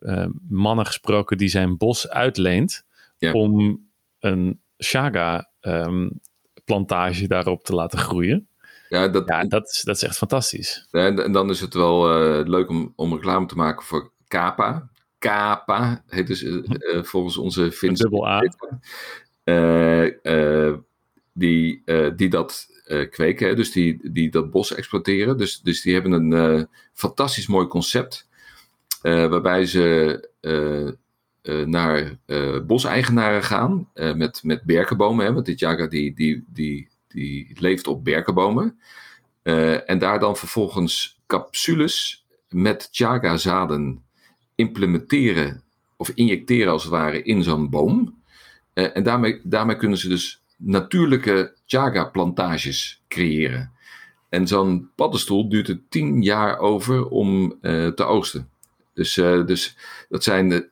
uh, 0.00 0.26
mannen 0.48 0.86
gesproken 0.86 1.38
die 1.38 1.48
zijn 1.48 1.76
bos 1.76 2.08
uitleent 2.08 2.84
ja. 3.18 3.32
om 3.32 3.80
een 4.18 4.60
chaga 4.76 5.50
um, 5.60 6.20
plantage 6.64 7.28
daarop 7.28 7.64
te 7.64 7.74
laten 7.74 7.98
groeien. 7.98 8.48
Ja, 8.88 9.08
dat, 9.08 9.28
ja, 9.28 9.44
dat, 9.44 9.68
is, 9.68 9.82
dat 9.82 9.96
is 9.96 10.02
echt 10.02 10.16
fantastisch. 10.16 10.86
En 10.90 11.32
dan 11.32 11.50
is 11.50 11.60
het 11.60 11.74
wel 11.74 12.24
uh, 12.40 12.46
leuk 12.46 12.68
om, 12.68 12.92
om 12.96 13.14
reclame 13.14 13.46
te 13.46 13.56
maken 13.56 13.86
voor 13.86 14.12
Kapa. 14.28 14.88
Kapa 15.20 16.04
dus 16.24 16.42
uh, 16.42 16.62
volgens 17.02 17.36
onze 17.36 17.72
Finse... 17.72 18.02
Dubbel 18.02 18.28
A. 18.28 18.40
die, 21.32 21.82
die 22.16 22.28
dat 22.28 22.68
uh, 22.90 23.10
kweken, 23.10 23.48
hè? 23.48 23.54
dus 23.54 23.72
die, 23.72 24.10
die 24.12 24.30
dat 24.30 24.50
bos 24.50 24.74
exploiteren. 24.74 25.38
Dus, 25.38 25.60
dus 25.60 25.82
die 25.82 25.92
hebben 25.92 26.12
een 26.12 26.58
uh, 26.58 26.62
fantastisch 26.92 27.46
mooi 27.46 27.66
concept, 27.66 28.28
uh, 29.02 29.26
waarbij 29.26 29.66
ze 29.66 30.28
naar 31.66 32.18
boseigenaren 32.66 33.42
gaan 33.42 33.88
met, 33.94 34.40
met 34.42 34.62
berkenbomen. 34.62 35.26
Hè? 35.26 35.32
Want 35.32 35.46
dit 35.46 35.58
jaga 35.58 35.86
die, 35.86 36.14
die, 36.14 36.44
die, 36.48 36.88
die 37.08 37.56
leeft 37.60 37.86
op 37.86 38.04
berkenbomen. 38.04 38.80
en 39.86 39.98
daar 39.98 40.18
dan 40.18 40.36
vervolgens 40.36 41.20
capsules 41.26 42.26
met 42.48 42.88
chaga-zaden 42.90 44.02
implementeren 44.60 45.62
of 45.96 46.10
injecteren 46.14 46.72
als 46.72 46.82
het 46.82 46.92
ware 46.92 47.22
in 47.22 47.42
zo'n 47.42 47.70
boom. 47.70 48.18
en 48.72 49.02
daarmee, 49.02 49.40
daarmee 49.44 49.76
kunnen 49.76 49.98
ze 49.98 50.08
dus 50.08 50.42
natuurlijke 50.56 51.54
chaga-plantages 51.66 53.02
creëren. 53.08 53.72
En 54.28 54.46
zo'n 54.46 54.90
paddenstoel 54.94 55.48
duurt 55.48 55.68
er 55.68 55.80
tien 55.88 56.22
jaar 56.22 56.58
over 56.58 57.08
om 57.08 57.58
uh, 57.62 57.88
te 57.88 58.04
oogsten. 58.04 58.48
Dus, 58.94 59.16
uh, 59.16 59.46
dus 59.46 59.76
dat 60.08 60.24
zijn, 60.24 60.70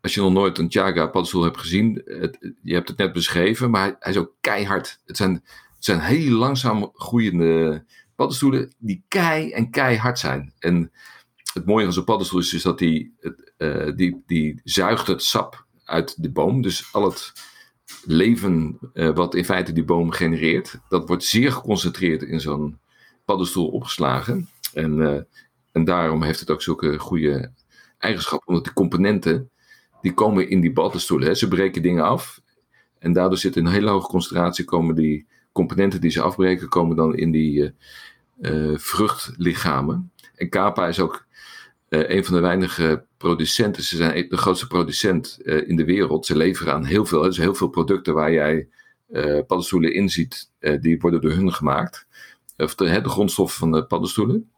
als 0.00 0.14
je 0.14 0.20
nog 0.20 0.32
nooit 0.32 0.58
een 0.58 0.70
chaga-paddenstoel 0.70 1.42
hebt 1.42 1.58
gezien, 1.58 2.02
het, 2.04 2.52
je 2.62 2.74
hebt 2.74 2.88
het 2.88 2.98
net 2.98 3.12
beschreven, 3.12 3.70
maar 3.70 3.82
hij, 3.82 3.96
hij, 3.98 4.12
is 4.12 4.18
ook 4.18 4.34
keihard. 4.40 5.00
Het 5.06 5.16
zijn, 5.16 5.32
het 5.74 5.84
zijn 5.84 6.00
heel 6.00 6.36
langzaam 6.36 6.90
groeiende 6.94 7.84
paddenstoelen 8.14 8.72
die 8.78 9.02
kei 9.08 9.50
en 9.50 9.70
keihard 9.70 10.18
zijn. 10.18 10.52
En 10.58 10.92
het 11.58 11.66
mooie 11.66 11.84
van 11.84 11.92
zo'n 11.92 12.04
paddenstoel 12.04 12.40
is 12.40 12.50
dus 12.50 12.62
dat 12.62 12.78
die, 12.78 13.14
die, 13.94 14.22
die 14.26 14.60
zuigt 14.64 15.06
het 15.06 15.22
sap 15.22 15.66
uit 15.84 16.22
de 16.22 16.30
boom. 16.30 16.62
Dus 16.62 16.88
al 16.92 17.04
het 17.04 17.32
leven 18.04 18.78
uh, 18.94 19.10
wat 19.14 19.34
in 19.34 19.44
feite 19.44 19.72
die 19.72 19.84
boom 19.84 20.10
genereert, 20.10 20.80
dat 20.88 21.08
wordt 21.08 21.24
zeer 21.24 21.52
geconcentreerd 21.52 22.22
in 22.22 22.40
zo'n 22.40 22.78
paddenstoel 23.24 23.68
opgeslagen. 23.68 24.48
En, 24.74 24.96
uh, 24.98 25.20
en 25.72 25.84
daarom 25.84 26.22
heeft 26.22 26.40
het 26.40 26.50
ook 26.50 26.62
zulke 26.62 26.98
goede 26.98 27.52
eigenschappen, 27.98 28.48
omdat 28.48 28.64
die 28.64 28.72
componenten, 28.72 29.50
die 30.02 30.14
komen 30.14 30.48
in 30.48 30.60
die 30.60 30.72
paddenstoelen. 30.72 31.28
Hè. 31.28 31.34
Ze 31.34 31.48
breken 31.48 31.82
dingen 31.82 32.04
af 32.04 32.40
en 32.98 33.12
daardoor 33.12 33.38
zit 33.38 33.56
in 33.56 33.66
een 33.66 33.72
hele 33.72 33.90
hoge 33.90 34.08
concentratie, 34.08 34.64
komen 34.64 34.94
die 34.94 35.26
componenten 35.52 36.00
die 36.00 36.10
ze 36.10 36.20
afbreken, 36.20 36.68
komen 36.68 36.96
dan 36.96 37.16
in 37.16 37.30
die 37.30 37.72
vruchtlichamen. 38.74 40.12
En 40.34 40.48
Kapa 40.48 40.86
is 40.88 41.00
ook 41.00 41.26
uh, 41.88 42.08
een 42.08 42.24
van 42.24 42.34
de 42.34 42.40
weinige 42.40 43.04
producenten. 43.16 43.82
Ze 43.82 43.96
zijn 43.96 44.28
de 44.28 44.36
grootste 44.36 44.66
producent 44.66 45.38
uh, 45.42 45.68
in 45.68 45.76
de 45.76 45.84
wereld. 45.84 46.26
Ze 46.26 46.36
leveren 46.36 46.72
aan 46.72 46.84
heel 46.84 47.06
veel, 47.06 47.22
dus 47.22 47.36
heel 47.36 47.54
veel 47.54 47.68
producten 47.68 48.14
waar 48.14 48.32
jij 48.32 48.68
uh, 49.10 49.40
paddenstoelen 49.46 49.92
in 49.92 50.08
ziet, 50.08 50.50
die 50.80 51.00
worden 51.00 51.20
door 51.20 51.30
hun 51.30 51.52
gemaakt. 51.52 52.06
Of 52.56 52.74
de, 52.74 53.00
de 53.00 53.08
grondstoffen 53.08 53.58
van 53.58 53.72
de 53.72 53.84
paddenstoelen. 53.84 54.50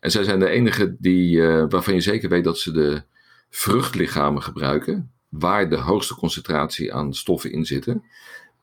En 0.00 0.10
zij 0.10 0.24
zijn 0.24 0.38
de 0.38 0.48
enige 0.48 0.96
die, 0.98 1.42
waarvan 1.42 1.94
je 1.94 2.00
zeker 2.00 2.28
weet 2.28 2.44
dat 2.44 2.58
ze 2.58 2.72
de 2.72 3.02
vruchtlichamen 3.50 4.42
gebruiken, 4.42 5.12
waar 5.28 5.68
de 5.68 5.76
hoogste 5.76 6.14
concentratie 6.14 6.94
aan 6.94 7.14
stoffen 7.14 7.52
in 7.52 7.64
zitten. 7.64 8.04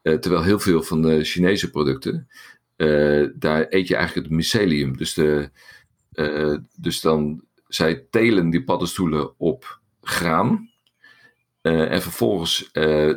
terwijl 0.02 0.44
heel 0.44 0.60
veel 0.60 0.84
van 0.84 1.02
de 1.02 1.24
Chinese 1.24 1.70
producten, 1.70 2.28
daar 3.36 3.66
eet 3.70 3.88
je 3.88 3.96
eigenlijk 3.96 4.28
het 4.28 4.36
mycelium. 4.36 4.98
Dus 4.98 5.14
de, 5.14 5.50
dus 6.76 7.02
dan, 7.02 7.47
zij 7.68 8.06
telen 8.10 8.50
die 8.50 8.64
paddenstoelen 8.64 9.40
op 9.40 9.80
graan. 10.02 10.70
Uh, 11.62 11.92
en 11.92 12.02
vervolgens 12.02 12.70
uh, 12.74 13.14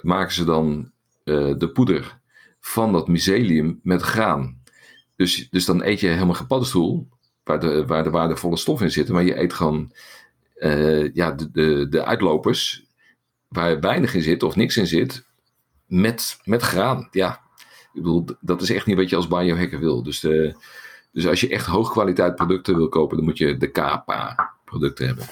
maken 0.00 0.32
ze 0.32 0.44
dan 0.44 0.92
de 1.24 1.70
poeder 1.72 2.20
van 2.60 2.92
dat 2.92 3.08
mycelium 3.08 3.80
met 3.82 4.02
graan. 4.02 4.62
Dus, 5.16 5.48
dus 5.50 5.64
dan 5.64 5.82
eet 5.82 6.00
je 6.00 6.08
helemaal 6.08 6.34
geen 6.34 6.46
paddenstoel, 6.46 7.08
waar 7.44 7.60
de, 7.60 7.86
waar 7.86 8.04
de 8.04 8.10
waardevolle 8.10 8.56
stoffen 8.56 8.86
in 8.86 8.92
zitten. 8.92 9.14
Maar 9.14 9.24
je 9.24 9.38
eet 9.40 9.52
gewoon 9.52 9.92
ja, 11.12 11.30
de, 11.30 11.50
de, 11.52 11.86
de 11.88 12.04
uitlopers, 12.04 12.84
waar 13.48 13.80
weinig 13.80 14.14
in 14.14 14.22
zit 14.22 14.42
of 14.42 14.56
niks 14.56 14.76
in 14.76 14.86
zit, 14.86 15.26
met, 15.86 16.38
met 16.44 16.62
graan. 16.62 17.08
Ja, 17.10 17.40
ik 17.92 18.02
bedoel, 18.02 18.24
dat 18.40 18.62
is 18.62 18.70
echt 18.70 18.86
niet 18.86 18.96
wat 18.96 19.10
je 19.10 19.16
als 19.16 19.28
biohacker 19.28 19.78
wil. 19.78 20.02
Dus 20.02 20.26
dus 21.14 21.26
als 21.26 21.40
je 21.40 21.48
echt 21.48 21.66
hoogkwaliteit 21.66 22.34
producten 22.34 22.76
wil 22.76 22.88
kopen, 22.88 23.16
dan 23.16 23.24
moet 23.24 23.38
je 23.38 23.56
de 23.56 23.70
Kapa 23.70 24.50
producten 24.64 25.06
hebben. 25.06 25.24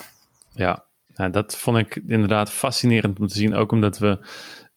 Ja, 0.55 0.85
nou, 1.15 1.31
dat 1.31 1.57
vond 1.57 1.79
ik 1.79 2.03
inderdaad 2.07 2.51
fascinerend 2.51 3.21
om 3.21 3.27
te 3.27 3.37
zien. 3.37 3.55
Ook 3.55 3.73
omdat 3.73 3.99
we 3.99 4.19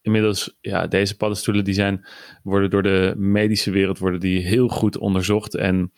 inmiddels, 0.01 0.57
ja, 0.61 0.87
deze 0.87 1.17
paddenstoelen 1.17 1.63
die 1.63 1.73
zijn, 1.73 2.05
worden 2.43 2.69
door 2.69 2.83
de 2.83 3.13
medische 3.17 3.71
wereld 3.71 3.97
worden 3.97 4.19
die 4.19 4.45
heel 4.45 4.67
goed 4.67 4.97
onderzocht 4.97 5.55
en 5.55 5.91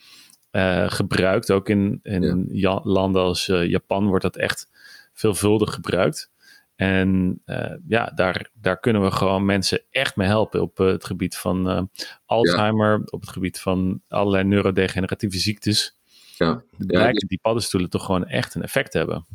uh, 0.51 0.89
gebruikt. 0.89 1.51
Ook 1.51 1.69
in, 1.69 1.99
in 2.03 2.47
ja. 2.51 2.79
landen 2.83 3.21
als 3.21 3.47
uh, 3.47 3.69
Japan 3.69 4.07
wordt 4.07 4.23
dat 4.23 4.35
echt 4.35 4.69
veelvuldig 5.13 5.73
gebruikt. 5.73 6.31
En 6.77 7.41
uh, 7.45 7.73
ja, 7.87 8.11
daar, 8.15 8.49
daar 8.53 8.79
kunnen 8.79 9.01
we 9.01 9.11
gewoon 9.11 9.45
mensen 9.45 9.81
echt 9.89 10.15
mee 10.15 10.27
helpen 10.27 10.61
op 10.61 10.79
uh, 10.79 10.87
het 10.87 11.05
gebied 11.05 11.37
van 11.37 11.69
uh, 11.69 11.81
Alzheimer, 12.25 12.91
ja. 12.91 13.03
op 13.05 13.21
het 13.21 13.29
gebied 13.29 13.59
van 13.59 14.01
allerlei 14.07 14.43
neurodegeneratieve 14.43 15.37
ziektes. 15.37 15.97
Ja. 16.35 16.63
Blijken 16.77 17.21
ja, 17.21 17.27
die 17.27 17.39
paddenstoelen 17.41 17.89
toch 17.89 18.05
gewoon 18.05 18.25
echt 18.25 18.55
een 18.55 18.61
effect 18.61 18.93
hebben. 18.93 19.25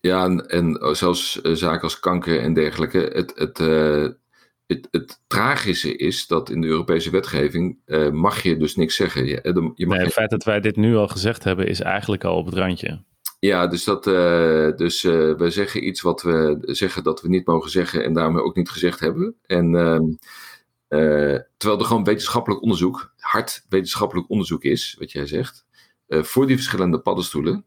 Ja, 0.00 0.24
en, 0.24 0.46
en 0.48 0.96
zelfs 0.96 1.40
zaken 1.42 1.82
als 1.82 2.00
kanker 2.00 2.40
en 2.40 2.54
dergelijke. 2.54 2.98
Het, 2.98 3.32
het, 3.34 3.58
het, 4.66 4.88
het, 4.90 5.20
tragische 5.26 5.96
is 5.96 6.26
dat 6.26 6.50
in 6.50 6.60
de 6.60 6.66
Europese 6.66 7.10
wetgeving 7.10 7.78
mag 8.12 8.42
je 8.42 8.56
dus 8.56 8.76
niks 8.76 8.96
zeggen. 8.96 9.26
Je, 9.26 9.40
je 9.74 9.86
mag 9.86 9.96
nee, 9.96 10.06
het 10.06 10.14
feit 10.14 10.30
dat 10.30 10.44
wij 10.44 10.60
dit 10.60 10.76
nu 10.76 10.96
al 10.96 11.08
gezegd 11.08 11.44
hebben 11.44 11.66
is 11.66 11.80
eigenlijk 11.80 12.24
al 12.24 12.36
op 12.36 12.46
het 12.46 12.54
randje. 12.54 13.04
Ja, 13.38 13.66
dus, 13.66 13.84
dat, 13.84 14.06
uh, 14.06 14.70
dus 14.76 15.04
uh, 15.04 15.34
we 15.34 15.50
zeggen 15.50 15.86
iets 15.86 16.00
wat 16.00 16.22
we 16.22 16.58
zeggen 16.62 17.02
dat 17.02 17.22
we 17.22 17.28
niet 17.28 17.46
mogen 17.46 17.70
zeggen 17.70 18.04
en 18.04 18.12
daarmee 18.12 18.42
ook 18.42 18.56
niet 18.56 18.70
gezegd 18.70 19.00
hebben. 19.00 19.34
En 19.46 19.74
uh, 20.88 21.38
terwijl 21.56 21.80
er 21.80 21.84
gewoon 21.84 22.04
wetenschappelijk 22.04 22.62
onderzoek, 22.62 23.12
hard 23.18 23.64
wetenschappelijk 23.68 24.30
onderzoek 24.30 24.62
is, 24.62 24.96
wat 24.98 25.12
jij 25.12 25.26
zegt, 25.26 25.64
voor 26.08 26.46
die 26.46 26.56
verschillende 26.56 26.98
paddenstoelen, 27.00 27.64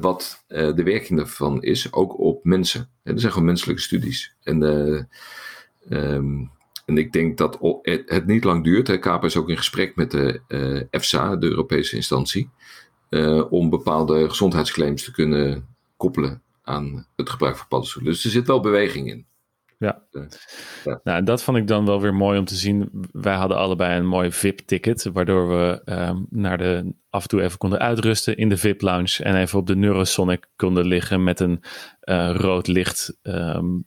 wat 0.00 0.44
de 0.46 0.82
werking 0.84 1.18
daarvan 1.18 1.62
is, 1.62 1.92
ook 1.92 2.18
op 2.18 2.44
mensen. 2.44 2.90
En 3.02 3.14
er 3.14 3.20
zijn 3.20 3.32
gewoon 3.32 3.46
menselijke 3.46 3.82
studies. 3.82 4.36
En, 4.42 4.62
um, 5.88 6.50
en 6.86 6.98
ik 6.98 7.12
denk 7.12 7.38
dat 7.38 7.58
het 7.82 8.26
niet 8.26 8.44
lang 8.44 8.64
duurt. 8.64 8.98
KAPA 8.98 9.26
is 9.26 9.36
ook 9.36 9.48
in 9.48 9.56
gesprek 9.56 9.96
met 9.96 10.10
de 10.10 10.40
EFSA, 10.90 11.36
de 11.36 11.46
Europese 11.46 11.96
instantie. 11.96 12.50
Uh, 13.10 13.52
om 13.52 13.70
bepaalde 13.70 14.28
gezondheidsclaims 14.28 15.04
te 15.04 15.12
kunnen 15.12 15.66
koppelen 15.96 16.42
aan 16.62 17.06
het 17.16 17.30
gebruik 17.30 17.56
van 17.56 17.68
paddenstoelen. 17.68 18.12
Dus 18.12 18.24
er 18.24 18.30
zit 18.30 18.46
wel 18.46 18.60
beweging 18.60 19.10
in. 19.10 19.26
Ja. 19.78 20.02
Uh, 20.12 20.22
ja. 20.84 21.00
Nou, 21.04 21.22
dat 21.22 21.42
vond 21.42 21.56
ik 21.56 21.66
dan 21.66 21.86
wel 21.86 22.00
weer 22.00 22.14
mooi 22.14 22.38
om 22.38 22.44
te 22.44 22.54
zien. 22.54 22.90
Wij 23.12 23.34
hadden 23.34 23.56
allebei 23.56 23.98
een 23.98 24.06
mooi 24.06 24.32
VIP-ticket, 24.32 25.04
waardoor 25.12 25.48
we 25.48 25.82
um, 25.84 26.26
naar 26.30 26.58
de, 26.58 26.94
af 27.10 27.22
en 27.22 27.28
toe 27.28 27.42
even 27.42 27.58
konden 27.58 27.78
uitrusten 27.78 28.36
in 28.36 28.48
de 28.48 28.56
VIP-lounge 28.56 29.22
en 29.22 29.36
even 29.36 29.58
op 29.58 29.66
de 29.66 29.76
Neurosonic 29.76 30.48
konden 30.56 30.86
liggen 30.86 31.24
met 31.24 31.40
een 31.40 31.62
uh, 32.04 32.30
rood 32.36 32.66
licht 32.66 33.18
um, 33.22 33.84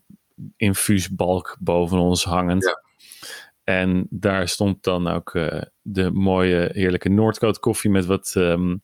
infuusbalk 0.55 1.57
boven 1.59 1.97
ons 1.97 2.23
hangend. 2.23 2.63
Ja. 2.63 2.90
En 3.63 4.07
daar 4.09 4.47
stond 4.47 4.83
dan 4.83 5.07
ook 5.07 5.33
uh, 5.33 5.61
de 5.81 6.11
mooie, 6.11 6.69
heerlijke 6.73 7.09
Noordcoat 7.09 7.59
koffie 7.59 7.89
met 7.89 8.05
wat, 8.05 8.33
um, 8.37 8.83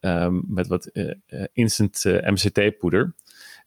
um, 0.00 0.44
met 0.46 0.66
wat 0.66 0.90
uh, 0.92 1.14
instant 1.52 2.04
uh, 2.04 2.30
MCT-poeder. 2.30 3.14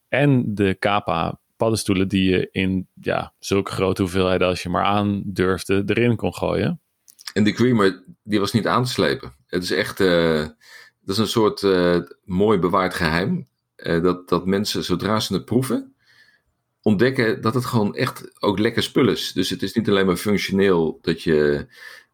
En 0.08 0.56
de 0.56 0.74
Kapa 0.74 1.40
paddenstoelen 1.58 2.08
die 2.08 2.30
je 2.30 2.50
in 2.52 2.88
ja, 2.94 3.34
zulke 3.40 3.72
grote 3.72 4.02
hoeveelheden 4.02 4.48
als 4.48 4.64
je 4.64 4.70
maar 4.70 4.84
aan 4.84 5.22
durfde 5.26 5.84
erin 5.86 6.16
kon 6.16 6.34
gooien. 6.34 6.82
En 7.34 7.44
die 7.44 7.54
creamer, 7.54 8.04
die 8.24 8.40
was 8.40 8.54
niet 8.54 8.68
aan 8.68 8.84
te 8.84 8.90
slepen. 8.92 9.36
Het 9.48 9.64
is 9.64 9.72
echt, 9.72 9.98
dat 9.98 10.56
is 11.06 11.18
een 11.18 11.28
soort 11.28 11.68
mooi 12.24 12.60
bewaard 12.60 12.94
geheim. 12.94 13.48
dat, 13.76 14.30
dat 14.30 14.46
mensen, 14.46 14.84
zodra 14.84 15.20
ze 15.20 15.34
het 15.34 15.46
proeven, 15.46 15.89
ontdekken 16.82 17.42
dat 17.42 17.54
het 17.54 17.66
gewoon 17.66 17.96
echt 17.96 18.42
ook 18.42 18.60
lekker 18.60 18.84
spul 18.84 19.10
is. 19.10 19.32
Dus 19.32 19.50
het 19.50 19.64
is 19.64 19.74
niet 19.74 19.90
alleen 19.90 20.06
maar 20.06 20.16
functioneel 20.16 21.00
dat 21.02 21.24
je 21.24 21.68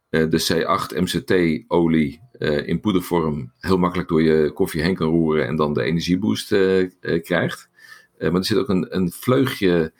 uh, 0.09 0.29
de 0.29 0.41
C8 0.43 0.97
MCT-olie 0.99 2.21
uh, 2.39 2.67
in 2.67 2.79
poedervorm 2.79 3.53
heel 3.59 3.77
makkelijk 3.77 4.09
door 4.09 4.21
je 4.21 4.51
koffie 4.51 4.81
heen 4.81 4.95
kan 4.95 5.09
roeren 5.09 5.47
en 5.47 5.55
dan 5.55 5.73
de 5.73 5.83
energieboost 5.83 6.51
uh, 6.51 6.89
krijgt. 7.21 7.69
maar 8.19 8.33
er 8.33 8.45
zit 8.45 8.57
ook 8.57 8.69
een, 8.69 8.95
een 8.95 9.11
vleugje 9.11 9.93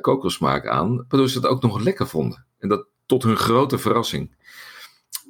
kokosmaak 0.00 0.66
aan, 0.66 0.96
waardoor 1.08 1.28
ze 1.28 1.38
het 1.38 1.46
ook 1.46 1.62
nog 1.62 1.80
lekker 1.80 2.06
vonden. 2.06 2.46
En 2.58 2.68
dat 2.68 2.86
tot 3.06 3.22
hun 3.22 3.36
grote 3.36 3.78
verrassing. 3.78 4.34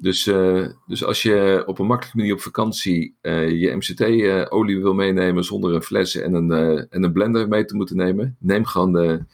Dus, 0.01 0.27
uh, 0.27 0.69
dus 0.87 1.05
als 1.05 1.23
je 1.23 1.63
op 1.67 1.79
een 1.79 1.87
makkelijke 1.87 2.19
manier 2.19 2.35
op 2.35 2.41
vakantie 2.41 3.17
uh, 3.23 3.51
je 3.51 3.77
MCT-olie 3.77 4.77
uh, 4.77 4.83
wil 4.83 4.95
meenemen 4.95 5.45
zonder 5.45 5.75
een 5.75 5.83
fles 5.83 6.17
en 6.17 6.35
een, 6.35 6.51
en 6.91 7.03
een 7.03 7.13
blender 7.13 7.49
mee 7.49 7.65
te 7.65 7.77
moeten 7.77 7.97
nemen, 7.97 8.37
neem 8.41 8.65
gewoon 8.65 8.93
de 8.93 9.25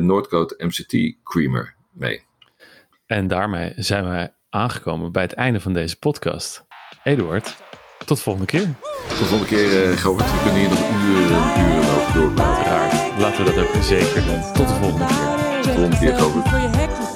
Noordcoat 0.00 0.54
MCT 0.58 1.16
Creamer 1.22 1.74
mee. 1.92 2.22
En 3.06 3.28
daarmee 3.28 3.72
zijn 3.76 4.04
wij 4.04 4.34
aangekomen 4.50 5.12
bij 5.12 5.22
het 5.22 5.32
einde 5.32 5.60
van 5.60 5.72
deze 5.72 5.98
podcast. 5.98 6.64
Eduard, 7.04 7.56
tot 7.98 8.16
de 8.16 8.22
volgende 8.22 8.46
keer. 8.46 8.68
Tot 9.08 9.18
de 9.18 9.24
volgende 9.24 9.46
keer, 9.46 9.98
Govert. 9.98 10.30
We 10.30 10.38
kunnen 10.42 10.60
hier 10.60 10.68
nog 10.68 10.90
uren, 10.90 11.60
uren 11.60 11.94
over 11.94 12.20
doorpraten. 12.20 13.20
Laten 13.20 13.44
we 13.44 13.52
dat 13.52 13.76
ook 13.76 13.82
zeker 13.82 14.24
doen. 14.24 14.52
Tot 14.52 14.68
de 14.68 14.74
volgende 14.74 15.06
keer. 15.06 15.62
Tot 15.62 15.64
de 15.64 15.72
volgende 15.72 15.98
keer, 15.98 16.14
Govert. 16.14 17.09